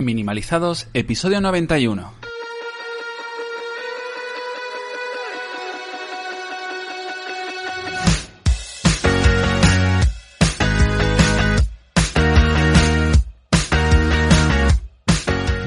[0.00, 2.12] Minimalizados, episodio 91.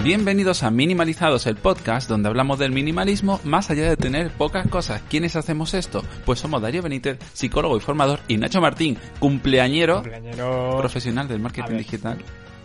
[0.03, 5.01] Bienvenidos a Minimalizados, el podcast donde hablamos del minimalismo más allá de tener pocas cosas.
[5.09, 6.03] ¿Quiénes hacemos esto?
[6.25, 10.79] Pues somos Darío Benítez, psicólogo y formador, y Nacho Martín, cumpleañero, Cumpleañero.
[10.79, 12.17] profesional del marketing digital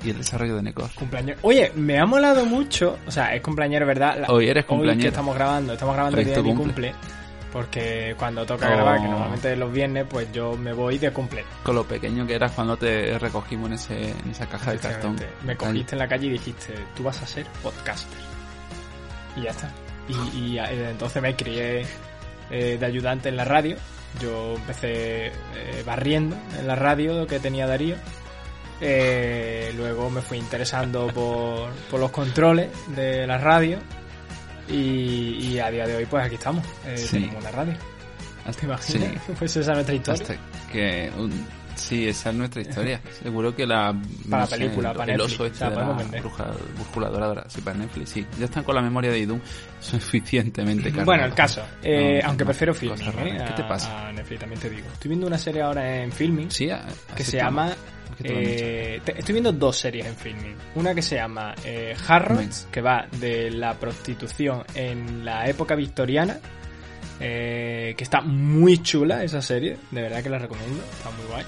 [0.04, 0.90] y el desarrollo de Necos.
[0.92, 1.38] Cumpleañero.
[1.42, 2.98] Oye, me ha molado mucho.
[3.06, 4.18] O sea, es cumpleañero, ¿verdad?
[4.20, 5.02] La- Hoy eres Hoy cumpleañero.
[5.02, 6.94] que estamos grabando, estamos grabando el día de mi cumple.
[7.52, 8.70] Porque cuando toca Oh.
[8.72, 11.44] grabar, que normalmente es los viernes, pues yo me voy de cumple.
[11.62, 15.16] Con lo pequeño que eras cuando te recogimos en, ese, en esa caja de cartón.
[15.44, 18.18] Me cogiste en la calle y dijiste, tú vas a ser podcaster.
[19.36, 19.68] Y ya está.
[20.08, 21.84] Y, y, eh, entonces me crié
[22.50, 23.76] eh, de ayudante en la radio.
[24.20, 25.32] Yo empecé eh,
[25.84, 27.96] barriendo en la radio que tenía Darío.
[28.84, 33.78] Eh, luego me fui interesando por, por los controles de la radio.
[34.68, 34.74] Y,
[35.52, 36.64] y a día de hoy, pues aquí estamos.
[36.86, 37.20] Eh, Sí.
[37.20, 37.74] Tenemos una radio.
[38.58, 39.10] ¿Te imaginas?
[39.24, 40.22] sí, Pues esa es nuestra historia.
[40.22, 40.36] hasta
[40.72, 41.12] que...
[41.16, 43.00] un- sí, esa es nuestra historia.
[43.22, 43.94] Seguro que la...
[44.28, 46.50] Para no sé, película, el- para el Netflix, oso o este sea, de la bruja,
[46.74, 47.44] brújula dorada.
[47.48, 48.26] Sí, para Netflix, sí.
[48.38, 49.40] Ya están con la memoria de Idun
[49.80, 51.06] suficientemente cargados.
[51.06, 51.62] Bueno, el caso.
[51.82, 53.00] Eh, No, aunque prefiero filming.
[53.18, 53.44] ¿eh?
[53.46, 54.08] ¿Qué te pasa?
[54.08, 54.86] A Netflix también te digo.
[54.92, 57.72] Estoy viendo una serie ahora en filming Sí, a- que se llama...
[58.22, 60.56] Eh, te- estoy viendo dos series en filming.
[60.74, 66.38] Una que se llama eh, Harrods, que va de la prostitución en la época victoriana.
[67.20, 71.44] eh, que está muy chula esa serie, de verdad que la recomiendo, está muy guay.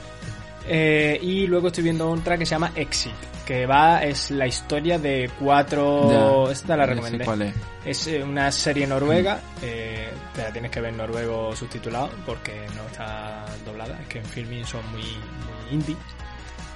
[0.67, 3.13] Eh, y luego estoy viendo otra que se llama Exit,
[3.45, 6.45] que va, es la historia de cuatro...
[6.47, 7.25] Ya, Esta la recomendé.
[7.25, 7.55] cuál es.
[7.85, 12.67] Es eh, una serie noruega, eh, te la tienes que ver en noruego subtitulado porque
[12.77, 15.97] no está doblada, es que en filming son muy, muy indie.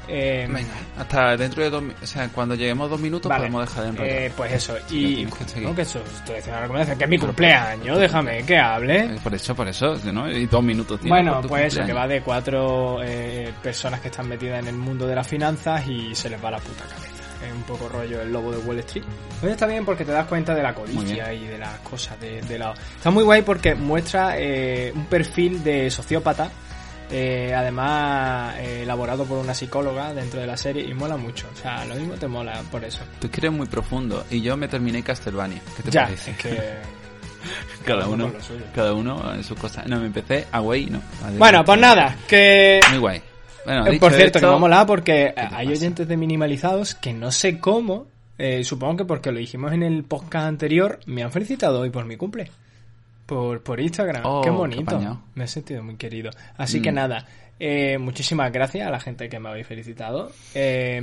[0.09, 3.43] Eh, Venga, hasta dentro de dos O sea, cuando lleguemos dos minutos Vale.
[3.43, 4.17] podemos dejar de enrollar.
[4.17, 5.69] eh, pues eso, y que seguir.
[5.69, 8.99] no, que eso, estoy haciendo una recomendación, que es mi cumpleaños, déjame que hable.
[9.05, 10.31] Eh, Por eso, por eso, ¿no?
[10.31, 14.29] Y dos minutos tienes Bueno, pues eso, que va de cuatro eh, personas que están
[14.29, 17.07] metidas en el mundo de las finanzas y se les va la puta cabeza.
[17.47, 19.05] Es un poco rollo el lobo de Wall Street.
[19.41, 22.41] Pues está bien porque te das cuenta de la codicia y de las cosas de,
[22.43, 22.73] de la...
[22.97, 26.51] Está muy guay porque muestra eh, un perfil de sociópata,
[27.11, 31.47] eh, además eh, elaborado por una psicóloga dentro de la serie y mola mucho.
[31.53, 33.01] O sea, lo mismo te mola por eso.
[33.21, 35.61] Tú que eres muy profundo y yo me terminé Castlevania.
[35.77, 36.31] ¿Qué te ya, parece?
[36.33, 36.49] es que...
[37.85, 38.33] cada cada uno
[38.75, 39.87] cada uno en sus cosas.
[39.87, 41.01] No, me empecé a güey, no.
[41.39, 42.81] Bueno, pues nada, que...
[42.91, 43.23] Muy guay.
[43.65, 45.79] Bueno, Eh, Por cierto, que esto- me ha molado porque te hay pasa?
[45.79, 48.07] oyentes de minimalizados que no sé cómo,
[48.39, 52.05] eh, supongo que porque lo dijimos en el podcast anterior, me han felicitado hoy por
[52.05, 52.51] mi cumple.
[53.29, 54.23] Por, por Instagram.
[54.25, 55.19] Oh, qué qué bonito.
[55.35, 56.31] me he sentido muy querido.
[56.57, 56.95] Así que Mm.
[56.95, 57.27] nada,
[57.61, 60.31] eh, muchísimas gracias a la gente que me habéis felicitado.
[60.55, 61.01] Eh,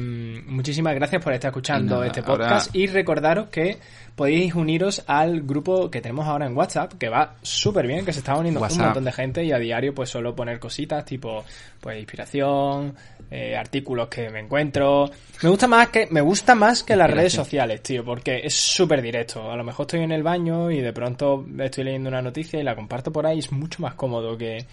[0.47, 3.77] muchísimas gracias por estar escuchando Nada, este ahora- podcast y recordaros que
[4.15, 8.19] podéis uniros al grupo que tenemos ahora en WhatsApp, que va súper bien, que se
[8.19, 8.85] está uniendo un WhatsApp.
[8.85, 11.43] montón de gente y a diario pues suelo poner cositas tipo
[11.81, 12.95] pues inspiración,
[13.29, 15.09] eh, artículos que me encuentro.
[15.43, 19.01] Me gusta más que me gusta más que las redes sociales, tío, porque es súper
[19.01, 19.51] directo.
[19.51, 22.63] A lo mejor estoy en el baño y de pronto estoy leyendo una noticia y
[22.63, 24.65] la comparto por ahí, es mucho más cómodo que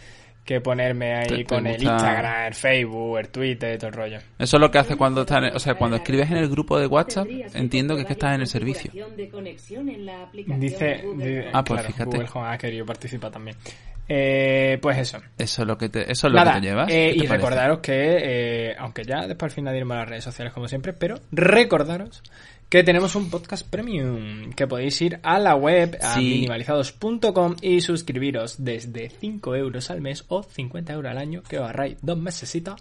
[0.45, 4.19] que ponerme ahí Te- te con el Instagram, el Facebook, el Twitter, todo el rollo.
[4.39, 6.49] Eso es lo que hace cuando estás en el- o sea, cuando escribes en el
[6.49, 8.91] grupo de WhatsApp, entiendo que es que estás en el servicio.
[10.59, 12.17] Dice, dice- Ah, pues claro, fíjate.
[12.17, 13.57] Google Home ha querido participar también.
[14.09, 15.19] Eh, pues eso.
[15.39, 16.89] Eso es lo que te, eso es lo Nada, que te llevas.
[16.91, 17.37] eh, ¿Qué te y parece?
[17.37, 20.93] recordaros que, eh, aunque ya después al final iremos a las redes sociales como siempre,
[20.93, 22.23] pero recordaros
[22.73, 26.21] que tenemos un podcast premium, que podéis ir a la web, a Sí.
[26.21, 31.67] minimalizados.com y suscribiros desde 5 euros al mes o 50 euros al año, que os
[31.67, 32.81] ahorráis dos mesecitos.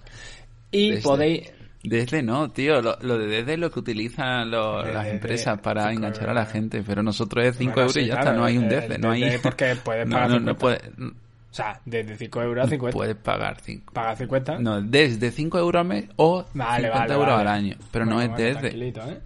[0.72, 1.52] Y Desde- podéis...
[1.84, 5.60] Desde no, tío, lo, lo de desde es lo que utilizan lo- Desde, las empresas
[5.60, 8.30] para enganchar a la gente, pero nosotros es 5 Bueno, euros sí, y ya claro,
[8.30, 9.38] está, no hay un el- desde, no hay...
[9.44, 10.58] porque puedes no, pagar no, no 50.
[10.58, 10.80] puede,
[11.10, 12.96] O sea, desde 5 euros a 50.
[12.98, 13.92] puedes pagar 5.
[13.94, 14.58] Paga 50.
[14.60, 17.42] No, desde 5 euros al mes o Vale, 50 vale, euros vale.
[17.42, 18.88] al año, pero no es bueno, desde.
[18.88, 19.20] ¿eh?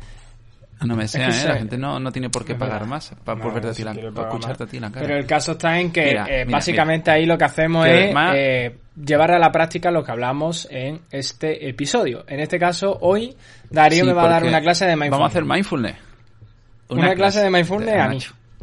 [0.81, 1.47] No me sea, Es que ¿eh?
[1.49, 2.87] La gente no, no tiene por qué pagar verdad.
[2.87, 4.67] más para No, por verte a ti la, quiere por pagar escucharte más.
[4.69, 5.05] a ti la cara.
[5.05, 8.09] Pero el caso está en que Mira, eh, mira, básicamente ahí lo que hacemos Que
[8.09, 12.25] es eh, llevar a la práctica lo que hablamos en este episodio.
[12.27, 13.35] En este caso, hoy
[13.69, 15.11] Darío Sí, me va a dar una clase de mindfulness.
[15.11, 15.95] Vamos a hacer mindfulness.
[16.89, 18.19] una, clase de mindfulness de a mí.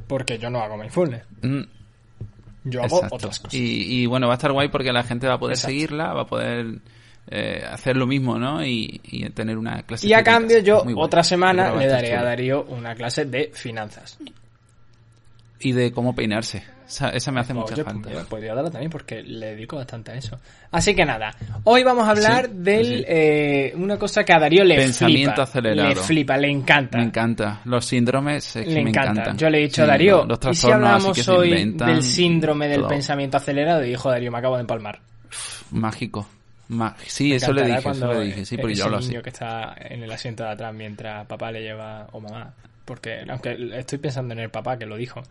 [0.06, 1.22] Porque yo no hago mindfulness.
[1.42, 1.60] Mm,
[2.64, 3.16] Yo hago Exacto.
[3.16, 3.54] otras cosas.
[3.54, 5.72] Y, y bueno, va a estar guay porque la gente va a poder Exacto.
[5.72, 6.78] seguirla, va a poder
[7.28, 8.64] eh, hacer lo mismo, ¿no?
[8.64, 10.06] Y, y tener una clase.
[10.06, 12.22] Y a cambio yo otra semana le daré a.
[12.22, 14.18] Darío una clase de finanzas.
[15.60, 16.64] Y de cómo peinarse.
[16.88, 18.10] Esa, esa me hace mucha Oye, falta.
[18.28, 20.38] podría darla también porque le dedico bastante a eso.
[20.72, 21.34] Así que nada,
[21.64, 23.04] hoy vamos a hablar Sí, del sí.
[23.08, 25.42] eh, una cosa que a Darío le Pensamiento flipa.
[25.44, 25.88] acelerado.
[25.88, 26.98] Le flipa, le encanta.
[26.98, 27.60] Me encanta.
[27.64, 29.10] Los síndromes es que Le me encanta.
[29.12, 29.38] encantan.
[29.38, 32.68] Yo le he dicho a Darío, los- los ¿y si hablamos hoy inventan, del síndrome
[32.68, 32.88] del todo.
[32.88, 33.84] pensamiento acelerado?
[33.86, 35.00] Y dijo Darío, me acabo de empalmar.
[35.70, 36.28] Mágico.
[36.68, 39.22] Ma- sí, Me eso le dije, eso le dije, sí, porque yo hablo niño así.
[39.22, 42.54] que está en el asiento de atrás mientras papá le lleva, o mamá,
[42.84, 45.22] porque aunque estoy pensando en el papá que lo dijo,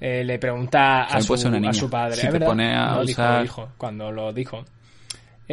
[0.00, 2.14] eh, le pregunta a su, a su padre.
[2.16, 2.46] Si ¿Es te verdad?
[2.46, 4.64] pone a no, dijo, usar- lo dijo, cuando lo dijo.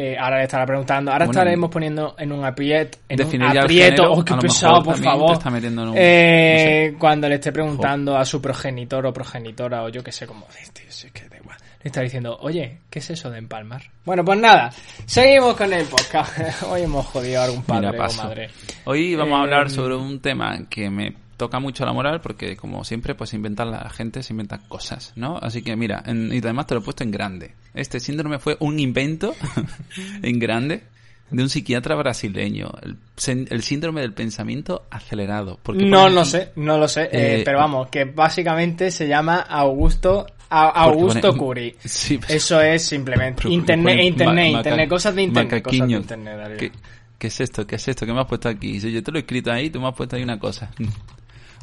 [0.02, 3.68] Eh, ahora le estará preguntando, ahora Bueno, estaremos poniendo en un apriet, en un aprieto,
[3.68, 5.32] género, oh, qué pesado, por favor.
[5.34, 9.90] está metiendo en un- Eh, Cuando le esté preguntando a su progenitor o progenitora o
[9.90, 11.58] yo que sé cómo, tío, si es que da igual.
[11.82, 13.82] Le está diciendo, oye, ¿qué es eso de empalmar?
[14.06, 14.70] Bueno, pues nada,
[15.04, 16.62] seguimos con el podcast.
[16.70, 18.50] Hoy hemos jodido a algún padre Mira, o madre.
[18.84, 22.54] Hoy vamos a Eh, hablar sobre un tema que me toca mucho la moral porque
[22.56, 25.38] como siempre pues inventan la gente se inventa cosas, ¿no?
[25.38, 27.54] Así que mira, en- y además te lo he puesto en grande.
[27.74, 29.34] Este síndrome fue un invento
[30.22, 30.82] en grande
[31.30, 35.58] de un psiquiatra brasileño, el, síndrome del pensamiento acelerado.
[35.62, 39.36] Porque No, aquí- sé, no lo sé, eh, Eh, pero vamos, que básicamente se llama
[39.38, 41.76] Augusto, a- Augusto Curi.
[41.84, 45.98] Sí, Eso es simplemente internet, internet, ma- internet, cosas de internet, cosas de macaquiño.
[45.98, 46.56] internet, Darío.
[46.58, 46.72] ¿Qué,
[47.16, 47.64] qué es esto?
[47.64, 48.04] ¿Qué es esto?
[48.06, 48.80] ¿Qué me has puesto aquí?
[48.80, 50.70] Si yo te lo he escrito ahí, tú me has puesto ahí una cosa.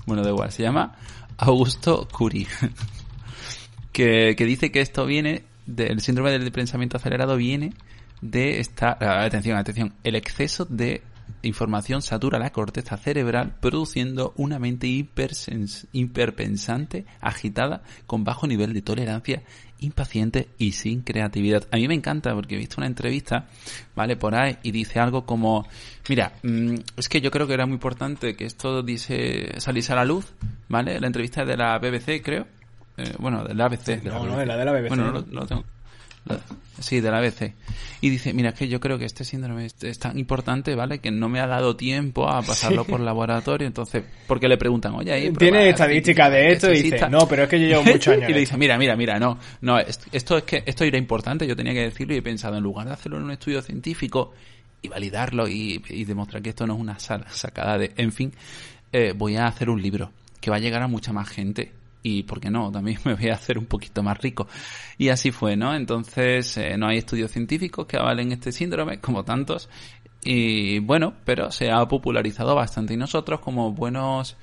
[0.07, 0.51] Bueno, da igual.
[0.51, 0.95] Se llama
[1.38, 2.48] Augusto Curie.
[3.92, 7.74] que, que dice que esto viene del síndrome del pensamiento acelerado viene
[8.21, 11.04] de esta ah, atención atención el exceso de
[11.44, 14.88] información satura la corteza cerebral produciendo una mente
[15.94, 19.44] hiperpensante agitada con bajo nivel de tolerancia
[19.80, 23.46] impaciente y sin creatividad a mí me encanta porque he visto una entrevista
[23.96, 25.68] vale por ahí y dice algo como
[26.10, 29.98] mira mm, es que yo creo que era muy importante que esto dice saliese a
[29.98, 30.34] la luz
[30.68, 32.48] vale la entrevista de la BBC creo
[33.00, 34.02] eh, bueno, del ABC.
[34.02, 35.20] de No, no, de la de la BBC, Bueno, no, ¿no?
[35.20, 35.64] lo- lo tengo.
[36.80, 37.54] Sí, de la ABC.
[38.02, 41.00] Y dice, mira, es que yo creo que este síndrome es, tan importante, ¿vale?
[41.00, 43.66] Que no me ha dado tiempo a pasarlo por laboratorio.
[43.66, 47.50] Entonces, porque le preguntan, oye, ahí Tiene estadística de esto y dice, no, pero es
[47.50, 48.30] que yo llevo muchos años.
[48.30, 51.48] y le dice, mira, mira, mira, no, no, est- esto es que esto era importante,
[51.48, 54.34] yo tenía que decirlo y he pensado, en lugar de hacerlo en un estudio científico
[54.84, 58.32] y validarlo y, y demostrar que esto no es una sacada de, en fin,
[58.94, 61.72] eh, voy a hacer un libro que va a llegar a mucha más gente
[62.07, 62.71] y, ¿por qué no?
[62.71, 64.48] También me voy a hacer un poquito más rico.
[64.98, 65.75] Y así fue, ¿no?
[65.75, 69.69] Entonces, eh, no hay estudios científicos que avalen este síndrome, como tantos,
[70.24, 72.94] y bueno, pero se ha popularizado bastante.
[72.94, 74.36] Y nosotros, como buenos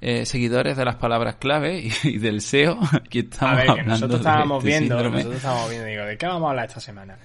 [0.00, 3.82] eh, seguidores de las palabras clave y, y del SEO, aquí A estamos ver, que
[3.82, 5.16] nosotros estábamos este viendo, síndrome.
[5.16, 7.16] nosotros estábamos viendo, digo, ¿de qué vamos a hablar esta semana?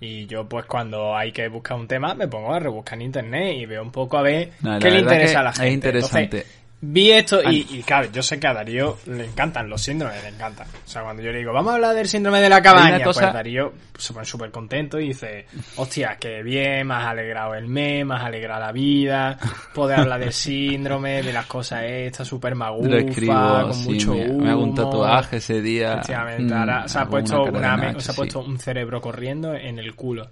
[0.00, 3.56] Y yo, pues, cuando hay que buscar un tema, me pongo a rebuscar en internet
[3.56, 5.68] y veo un poco a ver No, qué le interesa a la gente.
[5.68, 6.22] Es interesante.
[6.38, 10.22] Entonces, vi esto y, y, claro, yo sé que a Darío le encantan los síndromes,
[10.22, 10.66] le encantan.
[10.68, 13.04] O sea, cuando yo le digo, vamos a hablar del síndrome de la cabaña, una
[13.04, 15.46] cosa- pues Darío se pone súper contento y dice,
[15.76, 19.38] hostia, qué bien, has alegrado el mes, me has alegrado la vida,
[19.74, 24.14] poder hablar del síndrome, de las cosas estas, súper magufa, Lo escribo, con sí, mucho
[24.14, 24.74] me, me hago un humo.
[24.84, 25.94] tatuaje ese día.
[25.94, 28.16] Efectivamente, mm, ahora se ha puesto, una, se ha sí.
[28.16, 30.28] puesto un cerebro corriendo en el culo.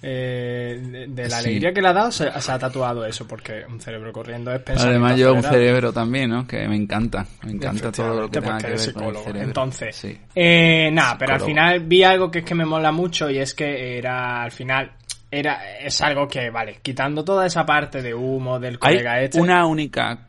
[0.00, 1.48] Eh, de, la Sí.
[1.48, 4.60] alegría que le ha dado se, se ha tatuado eso, porque un cerebro corriendo es
[4.62, 4.88] pensar.
[4.90, 6.46] Además yo un cerebro también, ¿no?
[6.46, 7.26] Que me encanta.
[7.44, 9.24] Me encanta todo lo que tenga que ver con el psicólogo.
[9.24, 9.48] cerebro.
[9.48, 10.18] Entonces, Sí.
[10.34, 13.54] eh, nada, pero al final vi algo que es que me mola mucho y es
[13.54, 14.92] que era, al final,
[15.30, 19.40] era, es algo que, vale, quitando toda esa parte de humo del Hay colega este.
[19.40, 20.26] una única...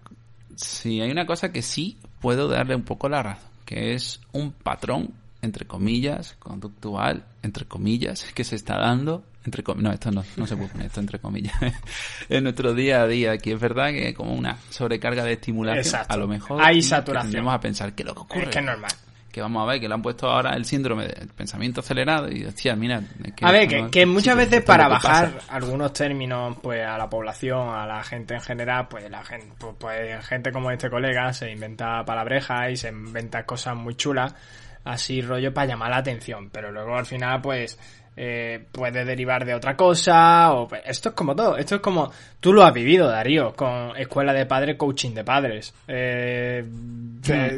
[0.56, 4.52] Sí, hay una cosa que sí puedo darle un poco la razón, que es un
[4.52, 10.46] patrón, entre comillas, conductual, entre comillas, que se está dando, entre no, esto no, no
[10.48, 11.56] se puede poner esto entre comillas,
[12.30, 16.14] en nuestro día a día, aquí es verdad que como una sobrecarga de estimulación, Exacto.
[16.14, 17.32] a lo mejor Hay que saturación.
[17.32, 18.44] tendemos a pensar, ¿qué es lo que ocurre?
[18.44, 18.92] Es que es normal.
[19.32, 22.46] Que vamos a ver, que le han puesto ahora el síndrome del pensamiento acelerado y,
[22.46, 23.00] hostia, mira...
[23.24, 25.54] es que A ver, que, no- que muchas sí, veces para que bajar pasa.
[25.56, 29.76] algunos términos pues a la población, a la gente en general, pues la gente, pues,
[29.80, 34.34] pues, gente como este colega se inventa palabrejas y se inventa cosas muy chulas,
[34.84, 37.78] así rollo para llamar la atención, pero luego al final pues
[38.16, 42.52] eh, puede derivar de otra cosa, o esto es como todo, esto es como, tú
[42.54, 45.74] lo has vivido, Darío, con escuela de padres, coaching de padres.
[45.88, 46.66] Eh,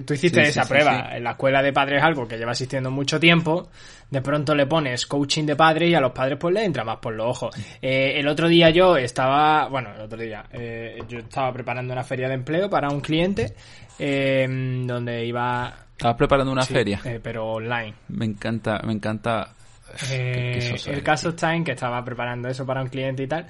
[0.06, 2.52] tú hiciste Sí, esa sí, prueba, en la escuela de padres es algo que lleva
[2.52, 3.70] existiendo mucho tiempo,
[4.12, 6.98] de pronto le pones coaching de padres y a los padres pues le entra más
[6.98, 7.56] por los ojos.
[7.82, 12.04] Eh, el otro día yo estaba, bueno, el otro día, eh, yo estaba preparando una
[12.04, 13.56] feria de empleo para un cliente,
[13.98, 14.46] eh,
[14.86, 15.74] donde iba...
[15.92, 17.00] Estabas preparando una feria.
[17.24, 17.94] pero online.
[18.10, 19.54] Me encanta, me encanta.
[20.12, 23.48] Eh, el caso está en que estaba preparando eso para un cliente y tal.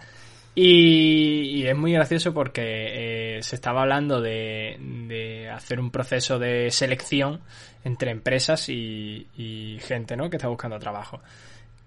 [0.54, 6.40] Y, y es muy gracioso porque eh, se estaba hablando de, de hacer un proceso
[6.40, 7.40] de selección
[7.86, 10.30] entre empresas y, y gente ¿no?
[10.30, 11.22] que está buscando trabajo.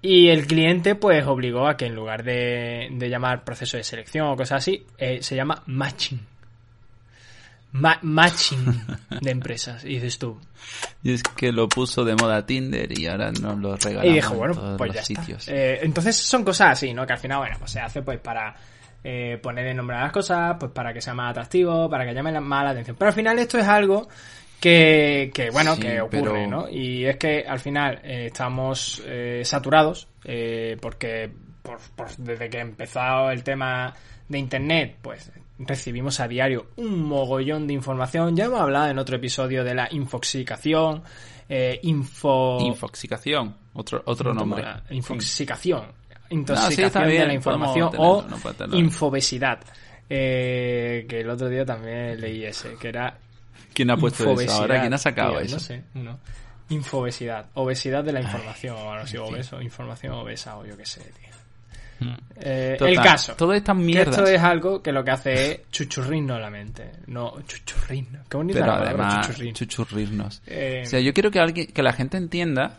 [0.00, 4.28] Y el cliente pues obligó a que en lugar de, de llamar proceso de selección
[4.28, 6.20] o cosas así, eh, se llama matching.
[7.76, 8.64] Ma- matching
[9.21, 9.85] de empresas.
[9.85, 10.40] Y dices tú,
[11.02, 14.33] Y es que lo puso de moda Tinder y ahora nos lo regalamos Y dijo,
[14.35, 15.21] en bueno, todos pues ya está.
[15.23, 15.49] sitios.
[15.49, 17.04] Eh, entonces son cosas así, ¿no?
[17.07, 18.54] Que al final, bueno, pues se hace pues para
[19.02, 22.14] eh, poner el nombre a las cosas, pues para que sea más atractivo, para que
[22.14, 22.97] llame la- más la atención.
[22.99, 24.09] Pero al final esto es algo
[24.61, 26.69] que, que bueno, Sí, que ocurre, pero- ¿no?
[26.71, 31.31] Y es que al final eh, estamos eh, saturados eh, porque
[31.62, 33.93] por- por- desde que empezó el tema
[34.28, 38.37] de Internet, pues recibimos a diario un mogollón de información.
[38.37, 41.02] Ya hemos hablado en otro episodio de la infoxicación,
[41.49, 42.58] eh, info...
[42.61, 44.64] Infoxicación, otro, otro nombre.
[44.90, 45.82] Infoxicación.
[45.82, 45.94] No,
[46.30, 49.61] Intoxicación sí, está de la información o no infobesidad.
[50.08, 53.18] Eh, que el otro día también leí ese, que era
[53.75, 54.80] ¿Quién ha puesto eso ahora?
[54.80, 55.56] ¿Quién ha sacado tío, eso?
[55.56, 56.18] No sé, uno.
[56.70, 57.50] Infobesidad.
[57.54, 61.33] Obesidad de la información, o algo así, obeso, información obesa, o yo qué sé, tío.
[62.36, 63.34] Eh, Total, el caso.
[63.36, 66.90] Todas estas Que esto es algo que lo que hace es chuchurrirnos la mente.
[67.06, 68.26] No, chuchurrirnos.
[68.28, 69.52] Qué bonita pero la palabra, además, chuchurrir.
[69.54, 70.42] chuchurrirnos.
[70.46, 72.78] Eh, O sea, yo quiero que alguien, que la gente entienda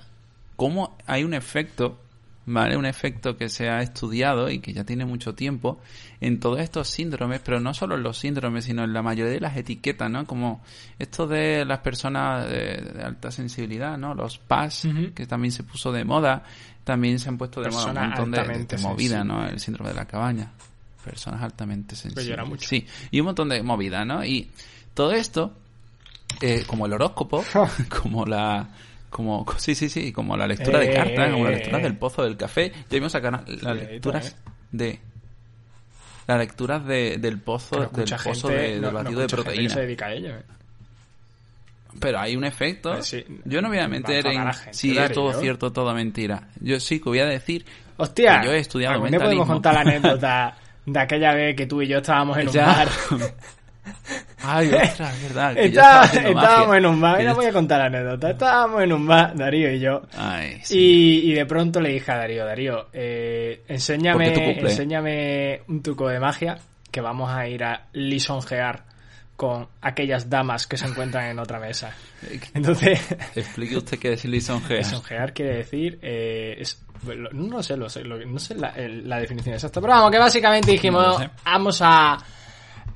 [0.56, 2.00] cómo hay un efecto,
[2.46, 2.78] ¿vale?
[2.78, 5.80] Un efecto que se ha estudiado y que ya tiene mucho tiempo
[6.22, 9.40] en todos estos síndromes, pero no solo en los síndromes, sino en la mayoría de
[9.40, 10.26] las etiquetas, ¿no?
[10.26, 10.64] Como
[11.00, 14.14] esto de las personas de, de alta sensibilidad, ¿no?
[14.14, 16.44] Los PAS, que también se puso de moda,
[16.86, 19.24] también se han puesto de moda un montón de, de, movida.
[19.24, 19.46] ¿no?
[19.46, 20.52] El síndrome de la cabaña.
[21.04, 22.48] Personas altamente sensibles.
[22.48, 22.68] mucho.
[22.68, 24.24] Sí, y un montón de movida, ¿no?
[24.24, 24.50] Y
[24.94, 25.54] todo esto,
[26.42, 27.44] eh, como el horóscopo,
[28.02, 28.70] como la
[29.16, 32.24] como sí sí sí como la lectura de Eh, cartas como la lectura del pozo
[32.24, 33.32] del café ya vimos acá
[33.62, 34.50] las lecturas eh.
[34.72, 35.00] de
[36.28, 38.18] las lecturas de, del pozo del pozo
[38.50, 40.44] gente- de, del no- no batido de proteína se dedica a ello, eh.
[42.00, 43.24] pero hay un efecto sí.
[43.46, 45.14] yo no voy a meter en si es Darío.
[45.16, 47.66] todo cierto o todo mentira yo sí que voy a decir
[47.98, 49.48] Hostia, que yo he estudiado día podemos mentalismo.
[49.54, 52.66] contar la anécdota de aquella vez que tú y yo estábamos en un Ya.
[52.66, 52.90] bar.
[54.44, 58.32] ay ostras es verdad Está- estábamos en un bar, mira, voy a contar la anécdota.
[58.32, 60.02] Estábamos en un bar, Darío y yo.
[60.18, 60.78] ay sí.
[60.78, 66.20] Y, y de pronto le dije a Darío, Darío, eh, enséñame, enséñame un truco de
[66.20, 66.58] magia
[66.92, 68.84] que vamos a ir a lisonjear
[69.36, 71.92] con aquellas damas que se encuentran en otra mesa.
[72.54, 73.00] Entonces,
[73.36, 76.82] explique usted qué es lisonjea lisonjear quiere decir, eh, es-
[77.34, 78.72] no sé, lo sé, lo- no sé la,
[79.20, 82.18] definición exacta, pero vamos, que básicamente dijimos, No vamos a,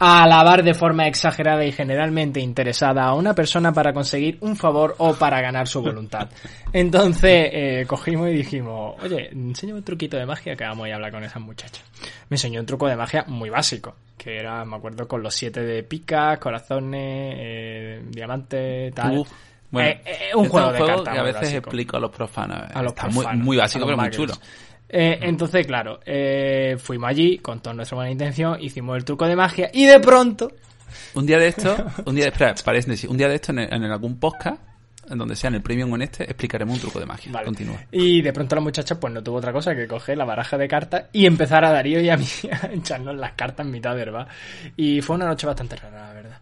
[0.01, 4.95] a alabar de forma exagerada y generalmente interesada a una persona para conseguir un favor
[4.99, 6.29] o para ganar su voluntad.
[6.73, 11.11] Entonces eh, cogimos y dijimos, oye, enséñame un truquito de magia que vamos a hablar
[11.11, 11.83] con esas muchachas.
[12.29, 15.61] Me enseñó un truco de magia muy básico, que era, me acuerdo, con los siete
[15.61, 19.17] de picas, corazones, eh, diamantes, tal.
[19.19, 19.29] Uf,
[19.71, 21.57] bueno, Eh, eh, un juego de juego cartas que a veces básico.
[21.59, 22.57] explico a los profanos.
[22.73, 24.33] a los Está profanos, muy, muy básico, a pero muy chulo.
[24.89, 29.35] Eh, entonces, claro, eh, fuimos allí con toda nuestra buena intención, hicimos el truco de
[29.35, 30.51] magia y de pronto,
[31.13, 33.83] Un día de esto, un día, espera, paréntesis, un día de esto en, el- en
[33.83, 34.59] algún podcast,
[35.07, 37.31] en donde sea en el premium o en este, explicaremos un truco de magia.
[37.31, 37.77] vale, Continúa.
[37.91, 40.67] y de pronto la muchacha pues no tuvo otra cosa que coger la baraja de
[40.67, 44.27] cartas y empezar a Darío y a mí a echarnos las cartas en mitad, ¿verdad?
[44.75, 46.37] Y fue una noche bastante rara, la verdad.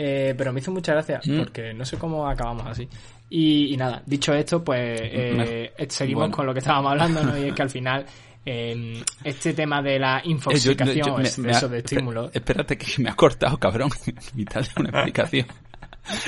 [0.00, 1.38] Eh, pero me hizo mucha gracia Mm.
[1.38, 2.88] porque no sé cómo acabamos así.
[3.30, 6.36] Y, y nada, dicho esto, pues eh, seguimos Bueno.
[6.36, 7.36] con lo que estábamos hablando, ¿no?
[7.38, 8.06] Y es que al final
[8.46, 12.78] eh, este tema de la Eh, yo- infoxicación yo- me- ha- de estímulo espera- Espérate
[12.78, 15.46] que me ha cortado, cabrón, en mitad de una explicación.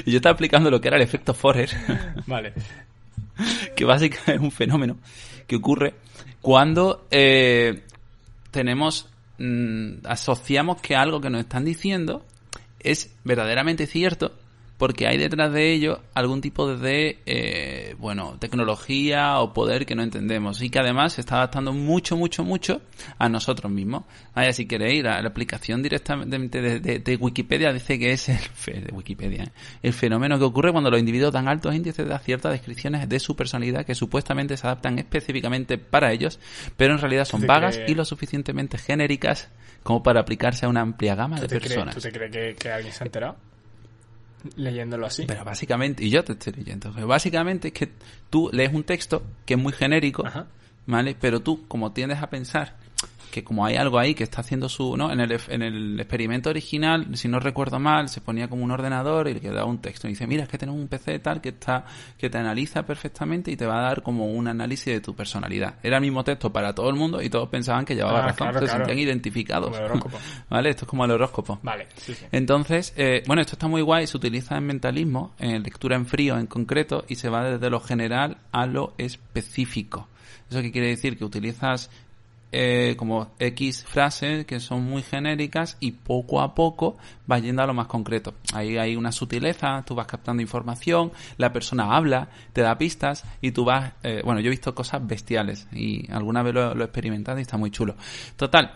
[0.04, 1.70] Y yo estaba explicando lo que era el efecto Forer,
[2.26, 2.52] Vale.
[3.74, 4.98] que básicamente es un fenómeno
[5.46, 5.94] que ocurre
[6.42, 7.82] cuando eh,
[8.50, 12.26] tenemos mm, asociamos que algo que nos están diciendo
[12.78, 14.34] es verdaderamente cierto,
[14.80, 20.02] porque hay detrás de ello algún tipo de, eh, bueno, tecnología o poder que no
[20.02, 22.80] entendemos y que además se está adaptando mucho, mucho, mucho
[23.18, 24.04] a nosotros mismos.
[24.34, 28.38] Vaya, si queréis, la, la aplicación directamente de, de- de Wikipedia dice que es el,
[28.38, 29.52] fe- de Wikipedia, ¿eh?
[29.82, 33.36] el fenómeno que ocurre cuando los individuos dan altos índices de ciertas descripciones de su
[33.36, 36.40] personalidad que supuestamente se adaptan específicamente para ellos,
[36.78, 39.50] pero en realidad son vagas y lo suficientemente genéricas
[39.82, 41.94] como para aplicarse a una amplia gama ¿Tú de te, crees, personas.
[41.94, 43.36] ¿Tú te crees que, que alguien se ha enterado?
[44.56, 45.24] Leyéndolo así.
[45.26, 47.88] Pero básicamente, y yo te estoy leyendo, básicamente es que
[48.30, 50.46] tú lees un texto que es muy genérico, Ajá.
[50.86, 51.16] ¿vale?
[51.20, 52.76] Pero tú, como tiendes a pensar
[53.30, 55.10] que como hay algo ahí que está haciendo su, ¿no?
[55.12, 59.28] En el, en el experimento original, si no recuerdo mal, se ponía como un ordenador
[59.28, 60.06] y le quedaba un texto.
[60.08, 61.84] Y dice, mira, es que tenemos un PC tal que está,
[62.18, 65.76] que te analiza perfectamente y te va a dar como un análisis de tu personalidad.
[65.82, 68.48] Era el mismo texto para todo el mundo y todos pensaban que llevaba Ah, razón,
[68.48, 68.84] claro, se claro.
[68.84, 69.76] sentían identificados.
[70.50, 70.70] ¿Vale?
[70.70, 71.58] Esto es como el horóscopo.
[71.62, 72.24] Vale, sí, sí.
[72.32, 76.38] Entonces, eh, bueno, esto está muy guay, se utiliza en mentalismo, en lectura en frío
[76.38, 80.08] en concreto, y se va desde lo general a lo específico.
[80.50, 81.16] ¿Eso qué quiere decir?
[81.16, 81.90] Que utilizas
[82.52, 87.66] eh, como X frases que son muy genéricas y poco a poco vas yendo a
[87.66, 88.34] lo más concreto.
[88.52, 93.52] Ahí hay una sutileza, tú vas captando información, la persona habla, te da pistas y
[93.52, 93.92] tú vas...
[94.02, 97.56] eh, bueno, yo he visto cosas bestiales y alguna vez lo, he experimentado y está
[97.56, 97.94] muy chulo.
[98.36, 98.74] Total,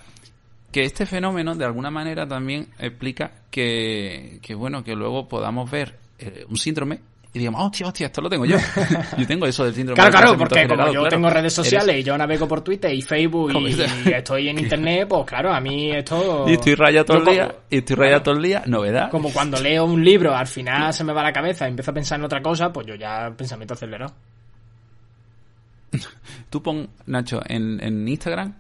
[0.70, 5.98] que este fenómeno de alguna manera también explica que, que bueno, que luego podamos ver
[6.18, 7.00] eh, un síndrome
[7.34, 8.56] y digamos, hostia, hostia, esto lo tengo yo.
[9.18, 11.08] yo tengo eso del síndrome Claro, claro, porque como yo claro.
[11.08, 13.76] tengo redes sociales Eres- y yo navego por Twitter y Facebook y,
[14.14, 16.44] estoy en internet, pues claro, a mí esto...
[16.48, 19.10] Y estoy rayado todo el como- día, y estoy rayado todo el día, novedad.
[19.10, 21.94] Como cuando leo un libro, al final se me va la cabeza y empiezo a
[21.94, 24.14] pensar en otra cosa, pues yo ya pensamiento acelerado.
[26.50, 28.54] Tú pon, Nacho, en, en Instagram,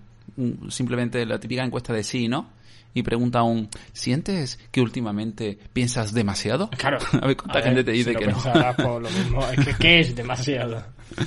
[0.68, 2.48] simplemente la típica encuesta de sí y no,
[2.94, 6.70] y pregunta un, ¿sientes que últimamente piensas demasiado?
[6.70, 6.98] Claro.
[7.20, 8.38] A ver cuánta A gente te dice si que no.
[8.42, 9.46] pues lo mismo.
[9.50, 10.82] Es que, ¿qué es demasiado?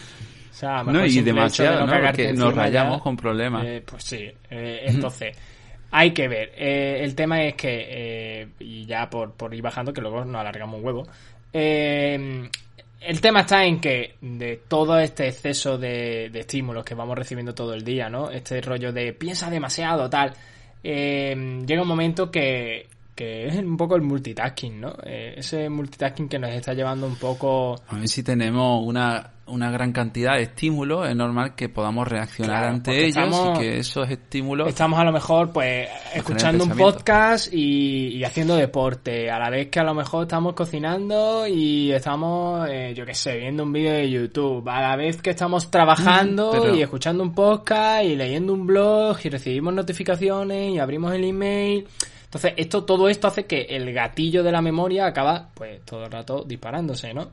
[0.49, 2.01] O sea, No, y demasiado, de ¿no?
[2.01, 3.63] Porque nos rayamos ya, con problemas.
[3.63, 4.27] eh, pues sí.
[4.49, 5.37] eh, entonces,
[5.91, 6.51] hay que ver.
[6.57, 10.41] Eh, el tema es que, eh, y ya por, por ir bajando, que luego nos
[10.41, 11.07] alargamos un huevo.
[11.53, 12.49] eh,
[12.99, 17.53] el tema está en que de todo este exceso de, de estímulos que vamos recibiendo
[17.53, 18.31] todo el día, ¿no?
[18.31, 20.33] Este rollo de piensa demasiado, tal.
[20.83, 22.87] Eh, llega un momento que,
[23.17, 24.93] que es un poco el multitasking, ¿no?
[25.03, 27.75] Eh, ese multitasking que nos está llevando un poco...
[27.89, 32.59] A ver si tenemos una, una gran cantidad de estímulos, es normal que podamos reaccionar
[32.59, 34.67] Claro, ante ellos estamos- y que esos estímulos...
[34.69, 39.69] Estamos a lo mejor pues escuchando un podcast y, y haciendo deporte, a la vez
[39.69, 43.93] que a lo mejor estamos cocinando y estamos, eh, yo qué sé, viendo un vídeo
[43.93, 48.53] de YouTube, a la vez que estamos trabajando Pero- y escuchando un podcast y leyendo
[48.53, 51.87] un blog y recibimos notificaciones y abrimos el email.
[52.27, 56.11] Entonces, esto, todo esto hace que el gatillo de la memoria acaba, pues, todo el
[56.11, 57.29] rato disparándose, ¿no?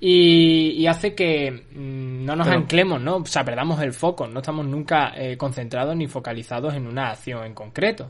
[0.00, 3.16] Y, y hace que mm, no nos Pero- anclemos, ¿no?
[3.16, 7.44] O sea, perdamos el foco, no estamos nunca eh, concentrados ni focalizados en una acción
[7.46, 8.08] en concreto.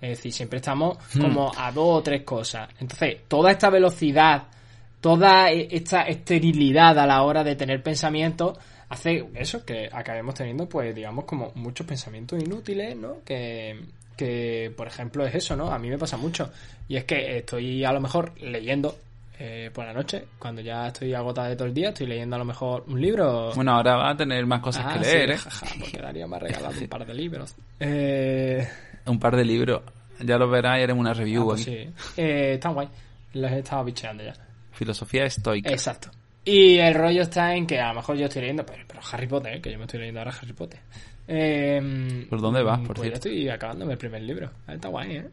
[0.00, 2.68] Es decir, siempre estamos como a dos o tres cosas.
[2.80, 4.44] Entonces, toda esta velocidad,
[5.00, 10.66] toda e- esta esterilidad a la hora de tener pensamientos, hace eso, que acabemos teniendo,
[10.68, 13.18] pues, digamos, como muchos pensamientos inútiles, ¿no?
[13.24, 13.78] Que,
[14.16, 15.72] que, por ejemplo, es eso, ¿no?
[15.72, 16.50] A mí me pasa mucho.
[16.88, 18.96] Y es que estoy a lo mejor leyendo
[19.38, 22.38] eh, por la noche, cuando ya estoy agotada de todo el día, estoy leyendo a
[22.38, 23.52] lo mejor un libro.
[23.54, 25.38] Bueno, ahora va a tener más cosas Ah, que leer, sí, ¿eh?
[25.38, 27.54] jaja, porque Darío me ha regalado un par de libros.
[27.78, 28.68] Eh,
[29.06, 29.82] Un par de libros.
[30.22, 31.70] Ya lo verás y haremos una ah, review pues aquí.
[31.70, 31.92] sí.
[32.18, 32.88] Eh, están guay.
[33.32, 34.34] Los he estado bicheando ya.
[34.72, 35.70] Filosofía estoica.
[35.70, 36.10] Exacto.
[36.44, 39.26] Y el rollo está en que a lo mejor yo estoy leyendo, pero, pero Harry
[39.26, 39.60] Potter, ¿eh?
[39.62, 40.80] que yo me estoy leyendo ahora Harry Potter.
[41.32, 43.28] Eh, ¿Por dónde vas, por pues cierto?
[43.28, 44.50] ya estoy acabándome el primer libro.
[44.66, 45.28] Está guay, ¿eh?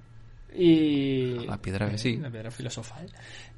[0.55, 1.45] Y...
[1.45, 2.17] La piedra que sí.
[2.17, 3.07] La piedra filosofal.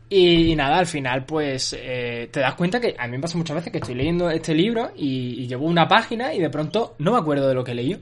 [0.08, 3.58] Y, y nada, al final, pues te das cuenta que a mí me pasa muchas
[3.58, 7.12] veces que estoy leyendo este libro y, y llevo una página y de pronto no
[7.12, 8.02] me acuerdo de lo que leí.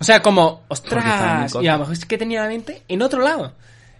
[0.00, 3.20] O sea, como, ostras, y a lo mejor es que tenía la mente en otro
[3.20, 3.54] lado.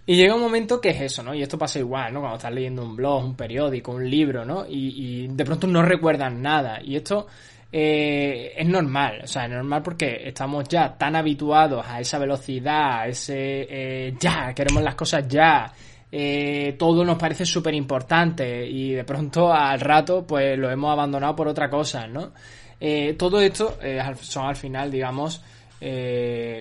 [0.05, 1.35] Y llega un momento que es eso, ¿no?
[1.35, 2.21] Y esto pasa igual, ¿no?
[2.21, 4.65] Cuando estás leyendo un blog, un periódico, un libro, ¿no?
[4.65, 6.81] Y, y de pronto no recuerdas nada.
[6.81, 7.27] Y esto
[7.71, 13.01] eh, es normal, o sea, es normal porque estamos ya tan habituados a esa velocidad,
[13.01, 15.71] a ese eh, ya, queremos las cosas ya.
[16.11, 21.35] eh, todo nos parece súper importante y de pronto al rato pues lo hemos abandonado
[21.35, 22.31] por otra cosa, ¿no?
[22.79, 25.43] Eh, todo esto eh, son al final, digamos,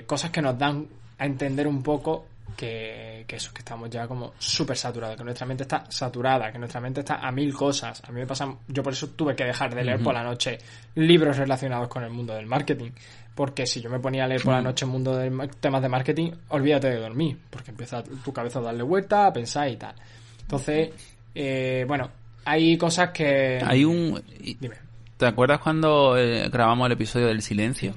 [0.07, 0.87] cosas que nos dan
[1.19, 2.27] a entender un poco
[2.59, 6.59] que, que eso, que estamos ya como súper saturados, que nuestra mente está saturada, que
[6.59, 8.03] nuestra mente está a mil cosas.
[8.05, 10.59] A mí me pasa, yo por eso tuve que dejar de leer por la noche
[10.97, 12.91] libros relacionados con el mundo del marketing.
[13.37, 15.89] Porque si yo me ponía a leer por la noche el mundo de temas de
[15.89, 19.95] marketing, olvídate de dormir, porque empieza tu cabeza a darle vuelta, a pensar y tal.
[20.41, 20.91] Entonces,
[21.37, 22.11] eh, bueno,
[22.45, 23.63] hay cosas que...
[23.65, 24.21] Hay un...
[24.59, 24.75] Dime.
[25.17, 27.95] ¿Te acuerdas cuando eh, grabamos el episodio del silencio?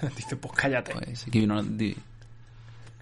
[0.16, 0.92] Dice, pues cállate.
[0.92, 1.62] Pues aquí vino...
[1.62, 1.96] di-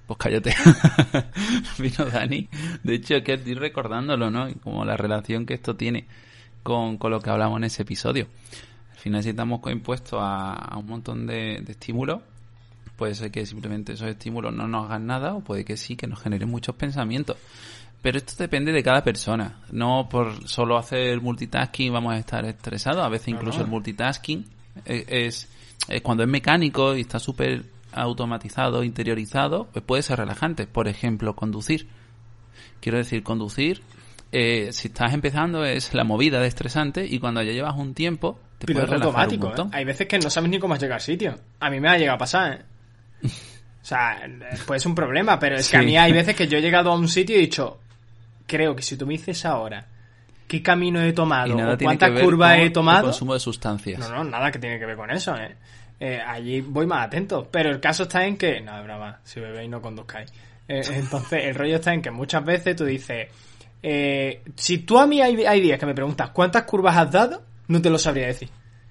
[0.07, 0.55] Pues cállate.
[1.79, 2.49] vino Dani.
[2.83, 4.49] De hecho, es que estoy recordándolo, ¿no?
[4.49, 6.07] Y como la relación que esto tiene
[6.62, 8.27] con, con lo que hablamos en ese episodio.
[8.93, 12.21] Al final, si estamos impuestos a, a un montón de, de estímulos,
[12.97, 16.07] puede ser que simplemente esos estímulos no nos hagan nada o puede que sí, que
[16.07, 17.37] nos generen muchos pensamientos.
[18.01, 19.61] Pero esto depende de cada persona.
[19.71, 23.05] No por solo hacer multitasking vamos a estar estresados.
[23.05, 23.65] A veces No, incluso no.
[23.65, 24.45] el multitasking
[24.85, 25.49] es, es-
[25.88, 30.66] es cuando es mecánico y está súper automatizado, interiorizado, pues puede ser relajante.
[30.66, 31.88] Por ejemplo, conducir.
[32.81, 33.83] Quiero decir, conducir,
[34.33, 38.40] eh, si estás empezando es la movida de estresante y cuando ya llevas un tiempo
[38.59, 39.66] te puedes Piloto relajar automático, un montón.
[39.68, 39.76] ¿eh?
[39.76, 41.38] Hay veces que no sabes ni cómo has llegado al sitio.
[41.61, 43.28] A mí me ha llegado a pasar, ¿eh?
[43.83, 46.48] O sea, eh, puede ser un problema, pero es que a mí hay veces que
[46.48, 47.81] yo he llegado a un sitio y he dicho,
[48.46, 49.87] creo que si tú me dices ahora
[50.46, 53.98] qué camino he tomado o cuántas curvas he el tomado, consumo de sustancias.
[53.98, 55.57] no, no, nada que tiene que ver con eso, ¿eh?
[56.05, 57.47] Eh, allí voy más atento.
[57.49, 58.61] Pero el caso está en que.
[58.61, 59.21] No, es broma.
[59.23, 60.33] Si bebéis, no conduzcáis.
[60.67, 63.29] Eh, entonces, el rollo está en que muchas veces tú dices.
[63.85, 67.43] eh, si tú a mí hay, hay días que me preguntas cuántas curvas has dado,
[67.69, 68.49] no te lo sabría decir.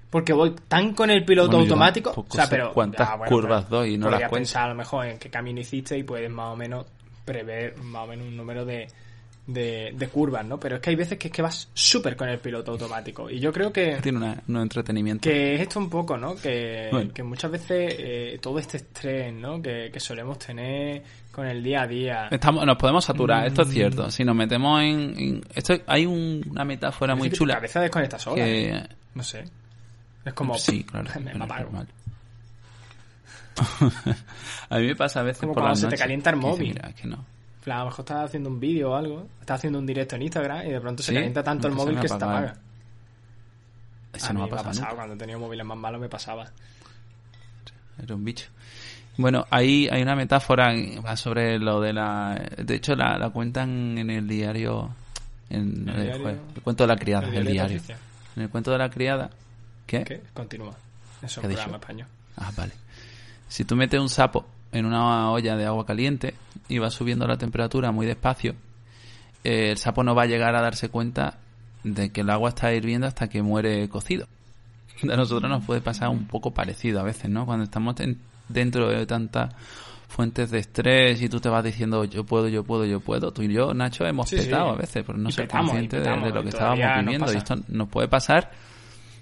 [0.10, 2.14] Porque voy tan con el piloto Bueno, automático.
[2.16, 2.72] O sea, pero.
[2.74, 4.36] cuántas ya, curvas pero doy y no las cuento.
[4.36, 6.86] pensar a lo mejor en qué camino hiciste y puedes más o menos
[7.26, 8.88] prever más o menos un número de,
[9.48, 10.60] de, de curvas, ¿no?
[10.60, 13.30] Pero es que hay veces que es que vas súper con el piloto automático.
[13.30, 13.98] Y yo creo que.
[14.02, 15.28] Tiene una- un entretenimiento.
[15.30, 16.36] Que es esto un poco, ¿no?
[16.36, 17.12] Que, Bueno.
[17.14, 19.62] que muchas veces eh, todo este estrés, ¿no?
[19.62, 22.28] Que, que solemos tener con el día a día.
[22.32, 23.72] Estamos, nos podemos saturar, esto es Mm.
[23.72, 24.12] cierto.
[24.12, 25.16] Si nos metemos en...
[25.18, 27.56] en- esto hay un- una metáfora muy que tu chula.
[27.56, 28.36] cabeza desconecta sola.
[28.44, 28.84] que- ¿eh?
[29.16, 29.44] No sé.
[30.24, 30.58] Es como.
[30.58, 31.10] Sí, claro.
[31.20, 31.72] Me, apago.
[34.70, 36.70] a mí me pasa a veces Como por cuando se te calienta el móvil.
[36.70, 37.26] Mira, es que no.
[37.64, 39.28] Plan, A lo mejor estás haciendo un vídeo o algo.
[39.40, 42.00] Estás haciendo un directo en Instagram y de pronto se Sí, calienta tanto el móvil
[42.00, 42.56] que se te apaga.
[44.14, 46.46] Eso a no mí me ha pasado, cuando tenía móviles más malos me pasaba.
[48.02, 48.48] Era un bicho.
[49.18, 50.74] Bueno, ahí hay una metáfora
[51.16, 52.42] sobre lo de la...
[52.58, 54.90] De hecho, la, la cuentan en el diario...
[55.50, 56.22] En ¿El el, diario?
[56.24, 57.82] joder, el cuento de la criada, el, El diario.
[58.36, 59.30] En el cuento de la criada...
[59.86, 60.04] ¿Qué?
[60.04, 60.22] ¿Qué?
[60.34, 60.74] Continúa.
[61.22, 62.08] Eso es ¿Qué un programa español.
[62.38, 62.72] Ah, vale.
[63.50, 66.34] Si tú metes un sapo en una olla de agua caliente
[66.70, 68.56] y vas subiendo la temperatura muy despacio,
[69.44, 71.38] eh, el sapo no va a llegar a darse cuenta
[71.84, 74.28] de que el agua está hirviendo hasta que muere cocido.
[75.04, 77.46] A nosotros nos puede pasar un poco parecido a veces, ¿no?
[77.46, 79.54] Cuando estamos en- dentro de tantas
[80.08, 83.32] fuentes de estrés y tú te vas diciendo yo puedo, yo puedo, yo puedo.
[83.32, 84.44] Tú y yo, Nacho, hemos Sí, sí.
[84.46, 86.50] petado a veces por no Y ser petamos, conscientes de- petamos, de, lo y que
[86.50, 87.34] estábamos viviendo.
[87.34, 88.52] Y esto nos puede pasar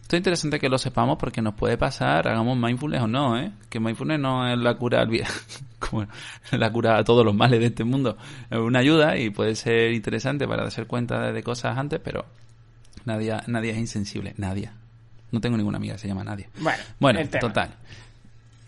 [0.10, 3.52] esto es interesante que lo sepamos porque nos puede pasar, hagamos mindfulness o no, ¿eh?
[3.70, 5.10] Que mindfulness no es la cura al
[5.80, 6.08] como
[6.50, 8.18] la cura a todos los males de este mundo.
[8.50, 12.26] Es una ayuda y puede ser interesante para darse cuenta de, cosas antes, pero
[13.06, 14.34] nadie, nadie es insensible.
[14.38, 14.72] Nadie.
[15.32, 16.50] No tengo ninguna amiga que se llama Nadie.
[16.60, 17.76] Bueno, Bueno, total.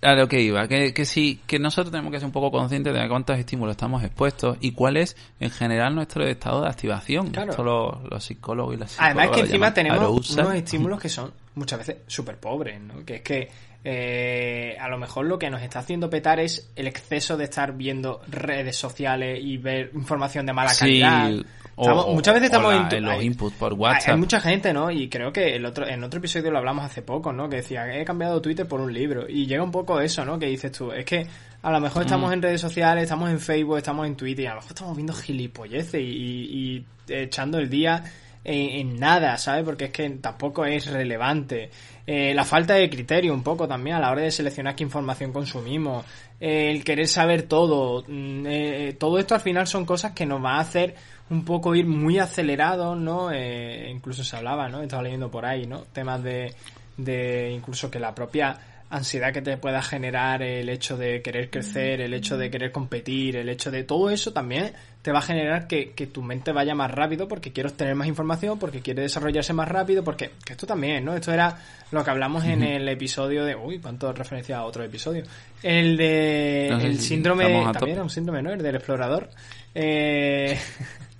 [0.04, 2.92] A lo que iba, que, que sí, que nosotros tenemos que ser un poco conscientes
[2.92, 7.30] de a cuántos estímulos estamos expuestos y cuál es en general nuestro estado de activación.
[7.30, 7.52] Claro.
[7.52, 11.10] Esto los, los psicólogos y las Además psicólogas que lo encima tenemos unos estímulos que
[11.10, 13.04] son muchas veces súper pobres, ¿no?
[13.06, 13.50] Que es que
[13.84, 17.74] eh, a lo mejor lo que nos está haciendo petar es el exceso de estar
[17.76, 21.32] viendo redes sociales y ver información de mala Sí, calidad.
[21.78, 24.14] Estamos- o- muchas veces estamos la- en, los hay- inputs por hay- WhatsApp.
[24.14, 24.92] Hay mucha gente, ¿no?
[24.92, 27.50] Y creo que el otro, en otro episodio lo hablamos hace poco, ¿no?
[27.50, 29.28] Que decía, he cambiado Twitter por un libro.
[29.28, 30.38] Y llega un poco eso, ¿no?
[30.38, 31.26] Que dices tú, es que
[31.64, 32.34] a lo mejor estamos Mm.
[32.34, 35.14] en redes sociales, estamos en Facebook, estamos en Twitter y a lo mejor estamos viendo
[35.14, 38.04] gilipolleces y, y- y echando el día
[38.44, 39.64] en, nada, ¿sabes?
[39.64, 41.70] Porque es que tampoco es relevante.
[42.08, 45.32] Eh, la falta de criterio un poco también a la hora de seleccionar qué información
[45.32, 46.06] consumimos.
[46.40, 48.04] Eh, el querer saber todo.
[48.08, 50.96] Mm, eh, todo esto al final son cosas que nos va a hacer
[51.30, 53.30] un poco ir muy acelerados, ¿no?
[53.34, 54.82] Incluso se hablaba, ¿no?
[54.82, 55.84] Estaba leyendo por ahí, ¿no?
[55.94, 56.54] Temas de,
[56.98, 58.58] de incluso que la propia
[58.92, 63.38] ansiedad que te pueda generar el hecho de querer crecer, el hecho de querer competir,
[63.38, 66.76] el hecho de todo eso también te va a generar que, que tu mente vaya
[66.76, 70.68] más rápido porque quieres tener más información, porque quiere desarrollarse más rápido, porque que esto
[70.68, 71.16] también, ¿no?
[71.16, 71.58] Esto era
[71.90, 73.56] lo que hablamos en el episodio de...
[73.56, 75.24] Uy, cuánto referencia a otro episodio.
[75.64, 76.68] El de...
[76.70, 77.46] No sé el síndrome...
[77.74, 78.52] También era un síndrome, ¿no?
[78.52, 79.30] El del explorador.
[79.74, 80.60] Eh...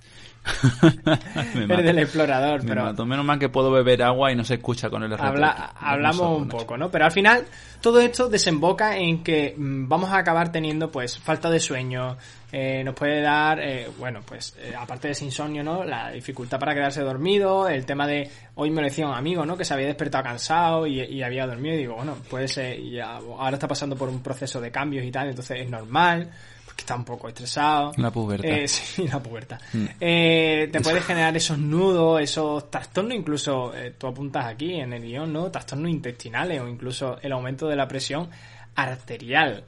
[1.54, 1.82] Me mato.
[1.82, 2.84] del explorador, Me pero...
[2.84, 3.06] mato.
[3.06, 6.48] Menos mal que puedo beber agua y no se escucha con el Habla- hablamos un
[6.48, 6.90] poco, ¿no?
[6.90, 7.44] Pero al final
[7.80, 12.16] todo esto desemboca en que mm, vamos a acabar teniendo pues falta de sueño,
[12.50, 15.84] eh, nos puede dar, eh, bueno, pues eh, aparte de ese insomnio, ¿no?
[15.84, 19.56] La dificultad para quedarse dormido, el tema de, hoy me lo decía un amigo, ¿no?
[19.56, 23.00] Que se había despertado cansado y, y había dormido y digo, bueno, puede ser, y
[23.00, 26.28] ahora está pasando por un proceso de cambios y tal, entonces es normal.
[26.72, 27.92] Porque está un poco estresado.
[27.98, 28.48] La pubertad.
[28.48, 29.60] Eh, sí, la pubertad.
[29.74, 29.84] Mm.
[30.00, 35.02] Eh, te puede generar esos nudos, esos trastornos, incluso eh, tú apuntas aquí en el
[35.02, 35.50] guion, ¿no?
[35.50, 38.30] Trastornos intestinales o incluso el aumento de la presión
[38.74, 39.64] arterial.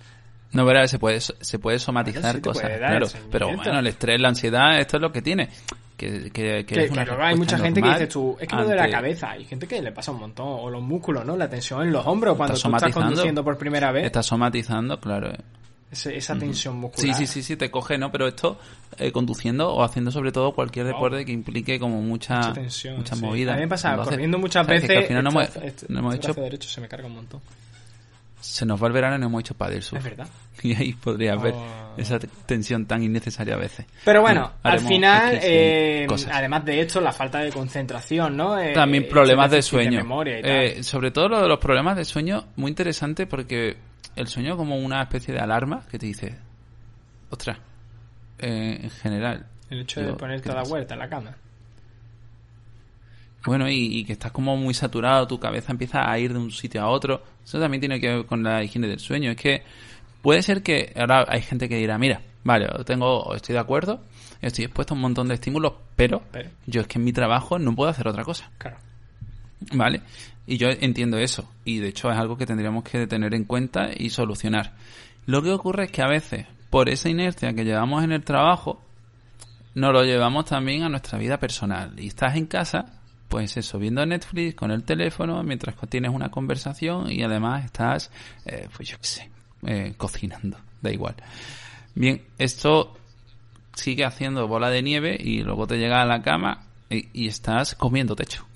[0.52, 3.06] No, verás, se puede, se puede somatizar sí cosas, puede claro.
[3.30, 5.50] Pero bueno, el estrés, la ansiedad, esto es lo que tiene.
[5.96, 8.48] Que, que, que Que, es una que luego hay mucha gente que dice tú, es
[8.48, 10.82] que lo de la ante- cabeza, hay gente que le pasa un montón, o los
[10.82, 11.36] músculos, ¿no?
[11.36, 14.98] La tensión en los hombros cuando Estás tú estás conduciendo por primera vez, Está somatizando,
[14.98, 15.32] claro.
[15.94, 17.16] Ese- esa tensión Sí, muscular.
[17.16, 18.12] sí, sí, sí, te coge, ¿no?
[18.12, 18.58] Pero esto,
[18.98, 20.94] eh, conduciendo o haciendo sobre todo cualquier Wow.
[20.94, 22.96] deporte que implique como mucha, Mucha tensión.
[22.98, 23.22] mucha sí.
[23.24, 23.52] movida.
[23.52, 24.82] A mí me pasa, corriendo muchas ¿sabes?
[24.82, 26.88] Que veces, al final no hemos, este- este- no hemos este hecho, derecho se me
[26.88, 27.40] carga un montón.
[28.40, 29.98] se nos va el verano y no hemos hecho paddle surf.
[29.98, 30.28] Es verdad.
[30.62, 31.94] Y ahí podría haber Oh.
[31.96, 33.86] esa te- tensión tan innecesaria a veces.
[34.04, 38.58] Pero bueno, al final, eh, además de esto, la falta de concentración, ¿no?
[38.60, 39.96] Eh, También problemas de sueño.
[39.98, 40.84] memoria y tal.
[40.84, 43.78] Sobre todo lo de los problemas de sueño, muy interesante porque
[44.16, 46.38] el sueño como una especie de alarma que te dice,
[47.30, 47.58] ostras,
[48.38, 49.46] eh, en general.
[49.70, 51.36] el hecho de ponerte ¿qué a la vuelta en la cama.
[53.44, 56.50] Bueno, y, y que estás como muy saturado, tu cabeza empieza a ir de un
[56.50, 57.22] sitio a otro.
[57.44, 59.32] Eso también tiene que ver con la higiene del sueño.
[59.32, 59.62] Es que
[60.22, 64.00] puede ser que ahora hay gente que dirá, mira, vale, tengo, estoy de acuerdo,
[64.40, 66.50] estoy expuesto a un montón de estímulos, pero, Pero.
[66.66, 68.50] yo es que en mi trabajo no puedo hacer otra cosa.
[68.56, 68.78] Claro.
[69.72, 70.02] ¿Vale?
[70.46, 71.48] Y yo entiendo eso.
[71.64, 74.74] Y de hecho es algo que tendríamos que tener en cuenta y solucionar.
[75.26, 78.82] Lo que ocurre es que a veces, por esa inercia que llevamos en el trabajo,
[79.74, 81.94] nos lo llevamos también a nuestra vida personal.
[81.98, 87.10] Y estás en casa, pues eso, viendo Netflix con el teléfono mientras tienes una conversación
[87.10, 88.10] y además estás,
[88.44, 89.30] eh, pues yo qué sé,
[89.66, 90.58] eh, cocinando.
[90.80, 91.14] Da igual.
[91.94, 92.94] Bien, esto
[93.74, 97.74] sigue haciendo bola de nieve y luego te llega a la cama y, y estás
[97.74, 98.46] comiendo techo.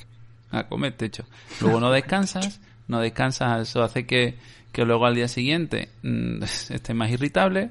[0.50, 1.24] A comer techo.
[1.61, 4.38] Luego no descansas, no descansas, eso hace que,
[4.72, 7.70] que luego al día siguiente mm, estés más irritable,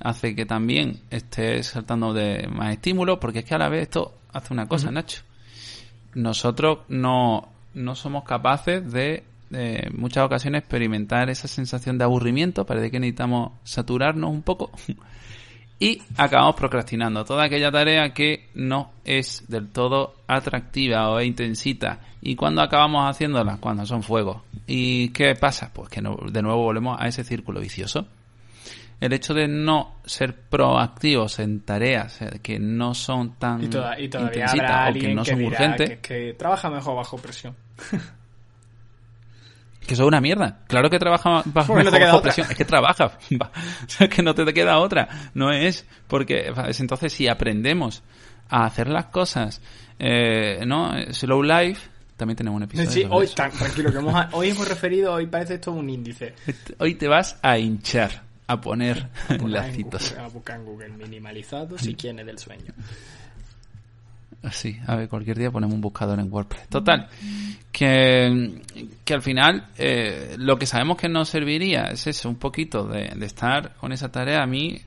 [0.00, 4.18] hace que también estés saltando de más estímulos, porque es que a la vez esto
[4.32, 5.22] hace una cosa, Nacho.
[6.14, 12.64] Nosotros no, no somos capaces de eh, en muchas ocasiones experimentar esa sensación de aburrimiento,
[12.64, 14.70] parece que necesitamos saturarnos un poco
[15.80, 21.98] y acabamos procrastinando toda aquella tarea que no es del todo atractiva o intensita.
[22.20, 23.56] ¿Y cuando acabamos haciéndola?
[23.58, 24.42] Cuando son fuegos.
[24.66, 25.72] ¿Y qué pasa?
[25.72, 28.06] Pues que no- de nuevo volvemos a ese círculo vicioso.
[29.00, 33.98] El hecho de no ser proactivos en tareas eh, que no son tan Y, toda-
[33.98, 37.16] y todavía intensitas o que no que son dirá urgentes, que, que trabaja mejor bajo
[37.16, 37.56] presión.
[39.90, 40.60] que eso es una mierda.
[40.68, 42.20] Claro que trabaja bajo, no bajo otra.
[42.22, 42.46] presión.
[42.50, 43.18] Es que trabaja.
[43.88, 45.08] Sea, que no te queda otra.
[45.34, 48.02] No es porque es entonces si aprendemos
[48.48, 49.60] a hacer las cosas,
[49.98, 50.92] eh, ¿no?
[51.12, 51.88] Slow life.
[52.16, 52.90] También tenemos un episodio.
[52.90, 56.34] Sí, hoy, tan- tranquilo, que hemos, hoy hemos referido, hoy parece esto un índice.
[56.78, 60.10] Hoy te vas a hinchar, a poner Poner en lacitos.
[60.10, 62.72] Google- A buscar en Google minimalizados y quién es del sueño.
[64.50, 66.68] Sí, a ver, cualquier día ponemos un buscador en WordPress.
[66.68, 67.08] Total,
[67.70, 68.62] que,
[69.04, 73.12] que al final eh, lo que sabemos que nos serviría es eso, un poquito de,
[73.14, 74.42] de estar con esa tarea.
[74.42, 74.80] A mí,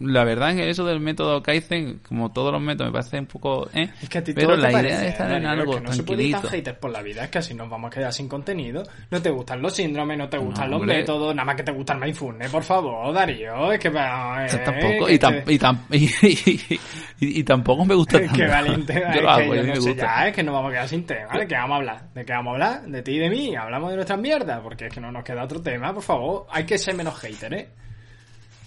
[0.00, 3.26] la verdad es que eso del método Kaizen, como todos los métodos, me parece un
[3.26, 3.68] poco...
[3.74, 3.90] ¿eh?
[4.02, 5.80] Es que a ti Pero todo te la idea parece, de estar en algo que
[5.80, 6.48] no se puede tranquilito.
[6.56, 8.82] haters por la vida, es que así nos vamos a quedar sin contenido.
[9.10, 10.98] No te gustan los síndromes, no te gustan los hombre.
[10.98, 13.72] métodos, nada más que te gusta el mindfulness, por favor, Darío.
[13.72, 13.88] Es que...
[13.94, 15.80] eh, Eso tampoco, que y, tam- te- y, tam-
[17.20, 18.34] y, tampoco me gusta tanto.
[18.34, 20.02] Qué valiente, Yo es lo que hago, yo a mí no me sé gusta.
[20.20, 21.38] ya, es que nos vamos a quedar sin tema.
[21.38, 22.02] ¿De qué vamos a hablar?
[22.14, 22.82] ¿De qué vamos a hablar?
[22.86, 23.56] De ti y de mí.
[23.56, 26.46] Hablamos de nuestras mierdas, porque es que no nos queda otro tema, por favor.
[26.50, 27.68] Hay que ser menos hater, ¿eh?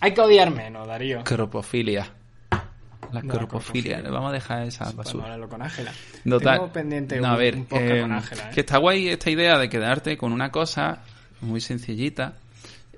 [0.02, 1.24] Hay que odiar menos, Darío.
[1.24, 2.12] Cropofilia.
[3.12, 3.98] La No, cropofilia.
[3.98, 4.12] cropofilia.
[4.12, 5.24] Vamos a dejar esa Podemos basura.
[5.26, 5.92] hablarlo con Ángela.
[6.28, 6.58] Total.
[6.58, 8.52] Tengo pendiente No, un, a ver, un eh, con Ángela, ¿eh?
[8.54, 11.00] que está guay esta idea de quedarte con una cosa
[11.42, 12.34] muy sencillita.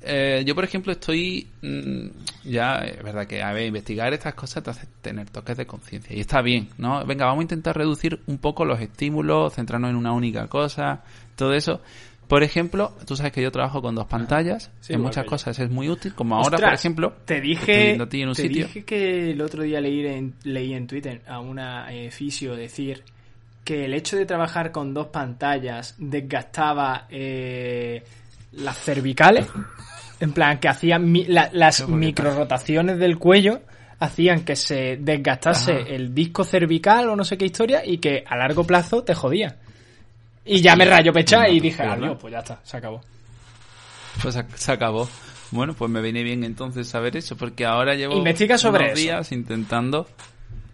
[0.04, 2.08] Eh, yo, por ejemplo, estoy mm,
[2.50, 6.16] ya, es verdad que, a ver, investigar estas cosas te hace tener toques de conciencia.
[6.16, 7.06] Y está bien, ¿no?
[7.06, 11.04] Venga, vamos a intentar reducir un poco los estímulos, centrarnos en una única cosa,
[11.36, 11.82] todo eso.
[12.32, 14.72] Por ejemplo, tú sabes que yo trabajo con dos pantallas.
[14.80, 17.14] Sí, en muchas cosas es muy útil, como ahora, por ejemplo.
[17.26, 18.68] te dije, a ti en un te sitio.
[18.68, 23.04] dije que el otro día leí en, leí en Twitter a una eh, fisio decir
[23.66, 28.02] que el hecho de trabajar con dos pantallas desgastaba eh,
[28.54, 29.46] las cervicales,
[30.22, 33.60] en plan que hacían mi- la- las microrotaciones del cuello
[34.00, 35.90] hacían que se desgastase Ajá.
[35.90, 39.58] el disco cervical o no sé qué historia y que a largo plazo te jodía.
[40.46, 43.02] Y ya me rayo pecha y dije, adiós, pues ya está, se acabó.
[44.22, 45.08] Pues se- acabó.
[45.52, 49.02] Bueno, pues me viene bien entonces saber eso, porque ahora llevo Investiga sobre unos eso.
[49.04, 50.08] días intentando...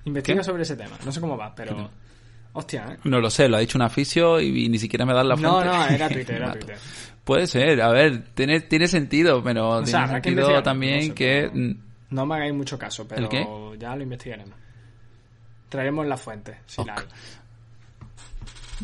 [0.06, 0.44] Investiga ¿Qué?
[0.44, 0.98] sobre ese tema.
[1.04, 1.76] No sé cómo va, pero...
[1.76, 1.90] No.
[2.54, 2.98] Hostia, ¿eh?
[3.04, 5.36] No lo sé, lo ha dicho un aficio y, y ni siquiera me dan la
[5.36, 5.70] No, fuente.
[5.78, 6.52] no, era Twitter, era.
[6.54, 6.78] Twitter.
[7.24, 11.72] Puede ser, a ver, tiene, tiene sentido, pero tiene sentido también no sé, que mm,
[12.12, 14.56] No me hagáis mucho caso, pero ya lo investigaremos.
[15.70, 17.00] Traeremos la fuente, si la Ok.
[17.02, 17.06] hay.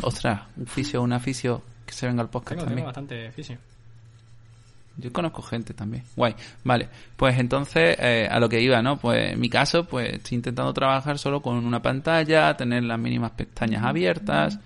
[0.01, 2.85] Ostras, un fisio, un aficio que se venga al podcast Tengo, tengo también.
[2.87, 3.57] bastante fisio.
[4.97, 6.03] Yo conozco gente también.
[6.15, 6.35] Guay.
[6.63, 6.87] Vale.
[7.17, 8.97] Pues entonces, eh, a lo que iba, ¿no?
[8.97, 13.31] Pues en mi caso, pues estoy intentando trabajar solo con una pantalla, tener las mínimas
[13.31, 14.59] pestañas abiertas.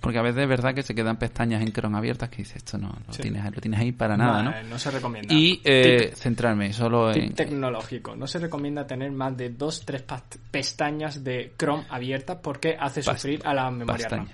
[0.00, 2.76] Porque a veces es verdad que se quedan pestañas en Chrome abiertas que dices, esto
[2.76, 3.22] no lo, Sí.
[3.22, 4.52] tienes, lo tienes ahí para nada, ¿no?
[4.68, 5.32] No se recomienda.
[5.32, 7.34] Y eh, Tip- centrarme solo Tip en...
[7.34, 8.14] tecnológico.
[8.14, 10.04] No se recomienda tener más de dos, tres
[10.50, 14.26] pestañas de Chrome abiertas porque hace sufrir a la memoria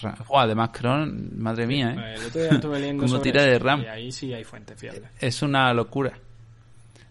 [0.00, 2.14] Joder, además Chrome, madre mía, ¿eh?
[2.34, 3.82] Eh, estuve leyendo Como tira de RAM.
[3.82, 5.10] Y ahí sí hay fuentes fiables.
[5.20, 6.12] es una locura.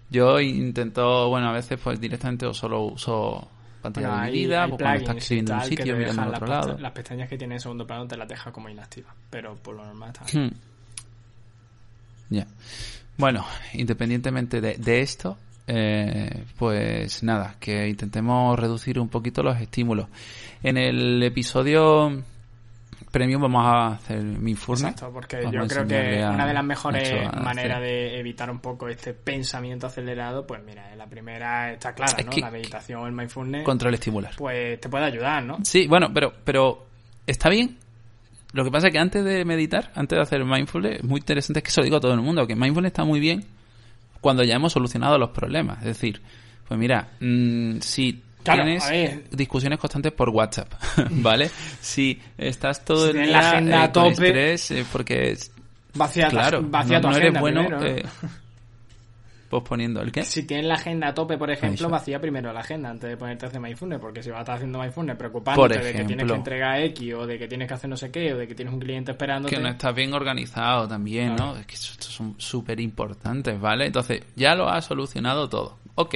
[0.09, 3.47] Yo intento, bueno, a veces pues directamente o solo uso
[3.81, 6.53] pantalla Bueno, dividida, hay pues cuando estás escribiendo en un sitio, mirando al las otro
[6.53, 6.77] lado.
[6.77, 9.13] Las pestañas que tiene en segundo plano te las deja como inactivas.
[9.29, 10.39] Pero por lo normal está.
[10.39, 10.51] Hmm.
[12.29, 12.47] Ya.
[13.17, 20.07] Bueno, independientemente de, de esto, eh, pues nada, que intentemos reducir un poquito los estímulos.
[20.61, 22.23] En el episodio
[23.13, 24.89] premium vamos a hacer mi furne.
[24.89, 28.89] Exacto, porque Vamos yo creo que una de las mejores maneras de evitar un poco
[28.89, 32.31] este pensamiento acelerado, pues mira, la primera está clara, Es ¿no?
[32.31, 34.33] que- la meditación el mindfulness, Control estimular.
[34.35, 35.59] pues te puede ayudar, ¿no?
[35.63, 36.87] Sí, bueno, pero, pero
[37.27, 37.77] está bien.
[38.53, 41.59] Lo que pasa es que antes de meditar, antes de hacer mindfulness, es muy interesante,
[41.59, 43.45] es que eso lo digo a todo el mundo, que mindfulness está muy bien
[44.21, 45.77] cuando ya hemos solucionado los problemas.
[45.79, 46.19] Es decir,
[46.67, 50.71] pues mira, mm, si Claro, tienes a discusiones constantes por WhatsApp,
[51.11, 51.49] ¿vale?
[51.81, 54.27] si estás todo Si el día la agenda eh, a con tope.
[54.27, 55.51] estrés, eh, porque, es-
[55.95, 58.03] Vacía, tu- claro, vacía no, tu no agenda eres bueno eh,
[59.49, 60.23] posponiendo el qué.
[60.23, 61.89] Si tienes la agenda a tope, por ejemplo, Eso.
[61.89, 64.55] vacía primero la agenda antes de ponerte a hacer mindfulness, porque si vas a estar
[64.55, 66.35] haciendo mindfulness preocupándote Por de que tienes que ejemplo.
[66.35, 68.73] entregar X o de que tienes que hacer no sé qué o de que tienes
[68.73, 71.53] un cliente esperándote, que no estás bien organizado también, Claro.
[71.53, 71.59] ¿no?
[71.59, 73.85] Es que estos son súper importantes, ¿vale?
[73.85, 75.77] Entonces, ya lo has solucionado todo.
[75.95, 76.15] Ok.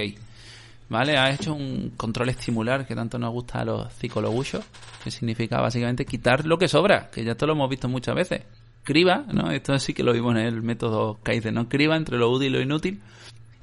[0.90, 1.18] ¿Vale?
[1.18, 4.64] Has hecho un control estimular que tanto nos gusta a los psicologuchos,
[5.04, 8.44] que significa básicamente quitar lo que sobra, que ya esto lo hemos visto muchas veces.
[8.84, 9.52] Criba, ¿no?
[9.52, 11.68] Esto sí que lo vimos en el método Kaizen, ¿no?
[11.68, 13.02] Criba entre lo útil y lo inútil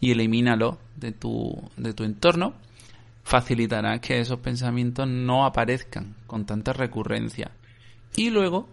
[0.01, 2.55] y elimínalo de tu, de tu entorno
[3.23, 7.51] facilitará que esos pensamientos no aparezcan con tanta recurrencia.
[8.15, 8.69] Y luego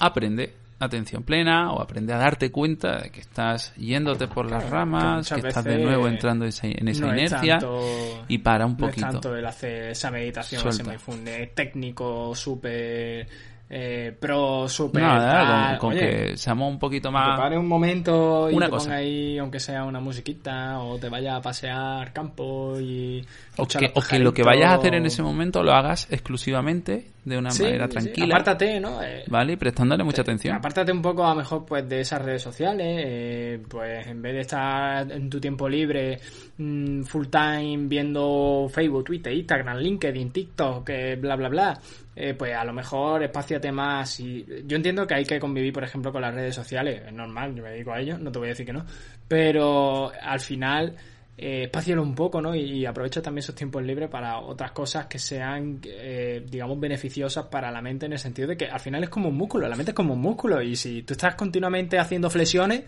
[0.00, 5.28] aprende atención plena o aprende a darte cuenta de que estás yéndote por las ramas,
[5.28, 6.66] que estás de nuevo entrando en esa
[7.06, 9.06] no inercia tanto- y para un No es poquito.
[9.10, 10.82] tanto el hacer esa meditación, Suelta.
[10.82, 13.26] ese mindfulness técnico, súper
[13.74, 15.78] eh, pro, súper Nada, tal.
[15.78, 17.52] con, con Oye, que seamos un poquito te más...
[17.56, 18.84] un momento y Una te cosa.
[18.84, 23.24] ponga ahí, aunque sea una musiquita, o te vayas a pasear campo y...
[23.56, 27.06] O que, o que lo que vayas a hacer en ese momento lo hagas exclusivamente
[27.24, 29.02] de una Sí, manera sí, tranquila, Apártate, ¿no?
[29.02, 29.52] Eh, ¿vale?
[29.52, 30.56] Y prestándole mucha atención.
[30.56, 34.34] Apártate un poco a lo mejor pues de esas redes sociales, eh, pues en vez
[34.34, 36.18] de estar en tu tiempo libre
[36.58, 41.80] mm, full time viendo Facebook, Twitter, Instagram, LinkedIn, TikTok, eh, bla bla bla,
[42.14, 45.84] eh, pues a lo mejor espaciate más y yo entiendo que hay que convivir por
[45.84, 48.48] ejemplo con las redes sociales, es normal, yo me dedico a ello, no te voy
[48.48, 48.84] a decir que no,
[49.28, 50.94] pero al final
[51.38, 52.54] eh, espácialo un poco, ¿no?
[52.54, 57.46] Y, y aprovecha también esos tiempos libres para otras cosas que sean, eh, digamos, beneficiosas
[57.46, 59.74] para la mente en el sentido de que al final es como un músculo, la
[59.74, 62.82] mente es como un músculo y si tú estás continuamente haciendo flexiones,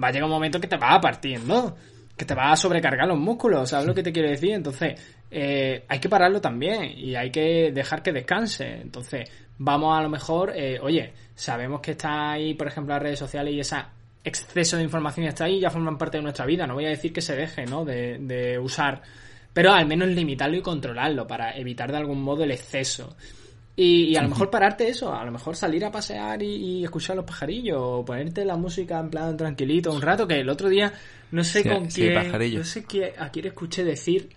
[0.00, 1.76] va a llegar un momento que te va a partir, ¿no?
[2.18, 4.50] Que te va a sobrecargar los músculos, ¿sabes lo que te quiero decir?
[4.52, 5.00] Entonces,
[5.30, 8.80] eh, hay que pararlo también y hay que dejar que descanse.
[8.82, 13.18] Entonces, vamos a lo mejor, eh, oye, sabemos que está ahí, por ejemplo, las redes
[13.20, 13.92] sociales y esa
[14.24, 16.66] exceso de información está ahí y ya forman parte de nuestra vida.
[16.66, 17.84] No voy a decir que se deje, ¿no?
[17.84, 19.00] De, de usar,
[19.52, 23.16] pero al menos limitarlo y controlarlo para evitar de algún modo el exceso.
[23.80, 26.84] Y, y a lo mejor pararte eso, a lo mejor salir a pasear y, y
[26.84, 30.68] escuchar los pajarillos, o ponerte la música en plan tranquilito un rato, que el otro
[30.68, 30.92] día
[31.30, 32.58] no sé Sí, con sí, quién, pajarillo.
[32.58, 34.30] no sé qué, a quién escuché decir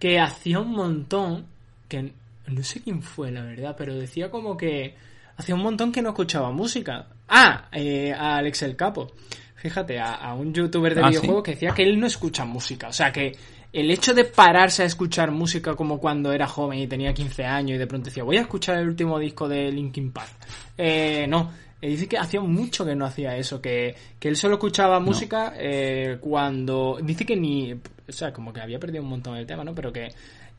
[0.00, 1.46] que hacía un montón,
[1.86, 2.12] que
[2.48, 4.96] no sé quién fue la verdad, pero decía como que
[5.36, 7.06] hacía un montón que no escuchaba música.
[7.28, 9.12] Ah, eh, a Alex el Capo.
[9.54, 12.88] Fíjate, a, a un youtuber de Ah, videojuegos que decía que él no escucha música.
[12.88, 13.30] O sea que
[13.72, 17.76] el hecho de pararse a escuchar música como cuando era joven y tenía 15 años
[17.76, 20.32] y de pronto decía, voy a escuchar el último disco de Linkin Park.
[20.76, 21.50] Eh, no,
[21.82, 25.52] eh, dice que hacía mucho que no hacía eso, que, que él solo escuchaba música
[25.58, 26.98] eh, cuando...
[27.02, 27.72] Dice que ni...
[27.74, 27.78] O
[28.12, 29.74] sea, como que había perdido un montón el tema, ¿no?
[29.74, 30.08] Pero que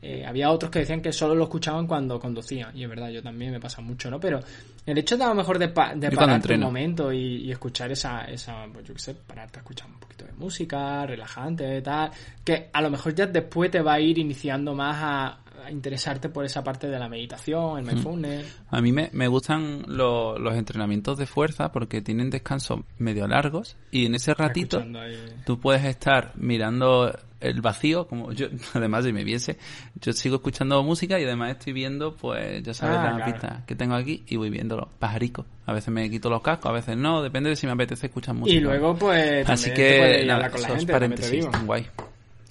[0.02, 2.76] eh, había otros que decían que solo lo escuchaban cuando conducían.
[2.76, 4.20] Y es verdad, yo también me pasa mucho, ¿no?
[4.20, 4.40] Pero
[4.84, 6.08] el hecho de a lo mejor de, pa- de
[6.56, 9.98] un momento y, y escuchar esa, esa, pues yo qué sé, pararte a escuchar un
[9.98, 12.10] poquito de música, relajante, tal,
[12.44, 16.28] que a lo mejor ya después te va a ir iniciando más a, a interesarte
[16.28, 18.46] por esa parte de la meditación, el mindfulness.
[18.68, 23.76] A mí me, me gustan lo- los entrenamientos de fuerza porque tienen descansos medio largos
[23.90, 25.16] y en ese ratito ahí.
[25.46, 29.58] tú puedes estar mirando el vacío, como yo, además si me viese,
[30.00, 33.32] yo sigo escuchando música y además estoy viendo, pues ya sabes, Ah, la claro.
[33.32, 35.44] pista que tengo aquí y voy viendo los pajaricos.
[35.66, 38.34] A veces me quito los cascos, a veces no, depende de si me apetece escuchar
[38.34, 38.56] música.
[38.58, 41.50] Y luego, pues, Así te que, ir a nada, con la gente, te paréntesis, digo.
[41.64, 41.86] guay.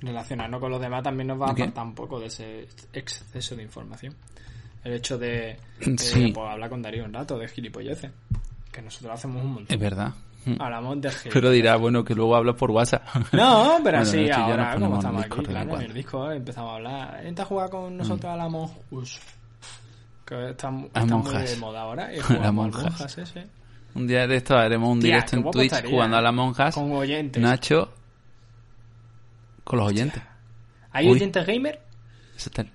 [0.03, 3.63] Relacionarnos con los demás también nos va a apartar un poco de ese exceso de
[3.63, 4.13] información.
[4.83, 6.31] El hecho de, de, Sí.
[6.33, 8.11] pues, hablar con Darío un rato de gilipolleces.
[8.71, 9.73] Que nosotros hacemos un montón.
[9.75, 10.13] Es verdad.
[10.59, 11.33] Hablamos de gilipolleces.
[11.33, 13.03] Pero dirá, bueno, que luego hablas por WhatsApp.
[13.31, 15.93] No, pero Bueno, sí, de hecho, ya nos ahora como estamos aquí, claro, en el
[15.93, 17.25] disco empezamos a hablar.
[17.25, 19.19] Entra a jugar con nosotros a la Among Us.
[20.25, 22.09] Que está, está muy de moda ahora.
[22.13, 23.01] Y La Us.
[23.01, 23.47] Us ese.
[23.95, 26.19] Un día de esto haremos un Tía, directo en Twitch jugando ¿eh?
[26.19, 26.73] a la monjas.
[26.73, 27.41] Con oyentes.
[27.41, 27.89] Nacho
[29.63, 30.21] con los oyentes.
[30.91, 31.13] ¿Hay Uy.
[31.13, 31.81] oyentes gamer?
[32.35, 32.65] Eso está-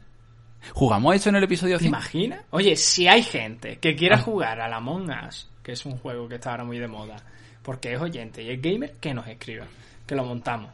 [0.72, 1.88] ¿Jugamos eso en el episodio ¿Te 100?
[1.88, 2.40] imaginas?
[2.50, 4.20] Oye, si hay gente que quiera Ah.
[4.22, 7.16] jugar a la Among Us, que es un juego que está ahora muy de moda,
[7.62, 9.66] porque es oyente y es gamer, que nos escriba.
[10.06, 10.70] Que lo montamos.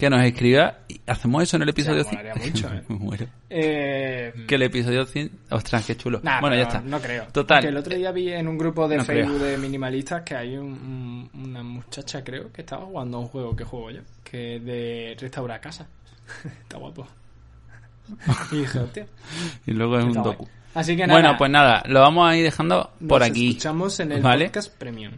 [0.00, 2.18] Que nos escriba y hacemos eso en el episodio Ya, 100.
[2.22, 2.82] molaría mucho, ¿eh?
[2.88, 3.26] Me muero.
[3.50, 5.30] Eh, Que el episodio 100...
[5.50, 6.20] Ostras, qué chulo.
[6.22, 6.88] Nah, bueno, ya pero está.
[6.90, 7.24] No creo.
[7.32, 7.60] Total.
[7.62, 9.50] Que el otro día vi en un grupo de No Facebook creo.
[9.50, 13.54] de minimalistas que hay un- un- una muchacha, creo, que estaba jugando a un juego
[13.54, 15.86] que juego yo, que es de restaurar casa.
[16.62, 17.06] Está guapo.
[18.52, 19.06] Y dije, hostia.
[19.66, 20.24] Y luego es un guay.
[20.24, 20.48] docu.
[20.74, 21.20] Así que nada.
[21.20, 23.48] Bueno, pues nada, lo vamos a ir dejando por aquí.
[23.50, 24.46] escuchamos en el ¿Vale?
[24.46, 25.12] podcast premium.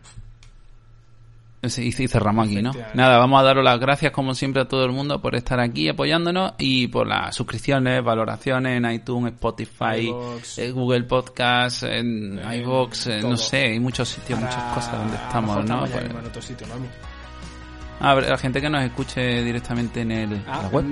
[1.65, 2.73] Sí, y cerramos aquí, ¿no?
[2.95, 5.89] Nada, vamos a daros las gracias como siempre a todo el mundo por estar aquí
[5.89, 10.13] apoyándonos y por las suscripciones, valoraciones en iTunes, Spotify,
[10.57, 15.55] eh, Google Podcast, en iVoox, eh, no sé, hay muchos sitios, muchas cosas donde estamos,
[15.57, 15.63] ¿no?
[15.63, 16.75] estamos Pues- mismo en otro sitio, ¿no?
[18.05, 20.85] a ver, la gente que nos escuche directamente en el Ah, la web,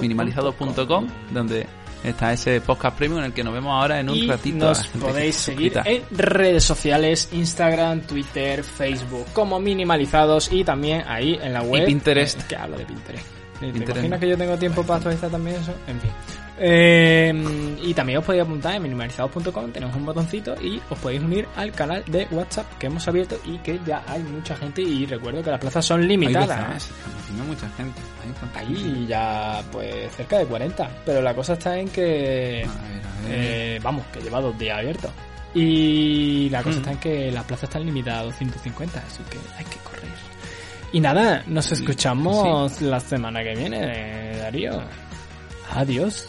[0.00, 1.66] minimalizados.com, donde
[2.04, 4.56] está ese podcast premium en el que nos vemos ahora en un y ratito.
[4.66, 11.38] nos que podéis seguir en redes sociales, Instagram, Twitter, Facebook, como minimalizados y también ahí
[11.40, 11.86] en la web.
[11.86, 12.40] Pinterest.
[12.40, 13.26] Eh, que hablo de Pinterest.
[13.60, 13.90] ¿Te Pinterest.
[13.96, 15.72] imaginas que yo tengo tiempo para actualizar también eso?
[15.86, 16.10] En fin.
[16.64, 21.48] Eh, y también os podéis apuntar en minimalizados.com, tenemos un botoncito y os podéis unir
[21.56, 25.42] al canal de WhatsApp que hemos abierto y que ya hay mucha gente y recuerdo
[25.42, 26.86] que las plazas son Hay limitadas.
[26.88, 26.92] ¿eh?
[27.36, 28.00] No mucha gente.
[28.54, 28.66] Hay.
[28.66, 32.64] Ahí ya pues cerca de 40, pero la cosa está en que...
[32.64, 33.30] A ver, a ver.
[33.30, 35.10] Eh, vamos, que lleva dos días abierto.
[35.54, 36.78] Y la cosa Mm.
[36.78, 40.02] está en que las plazas están limitadas a 250, así que hay que correr.
[40.92, 44.80] Y nada, nos escuchamos la semana que viene, Darío.
[45.74, 46.28] Adiós.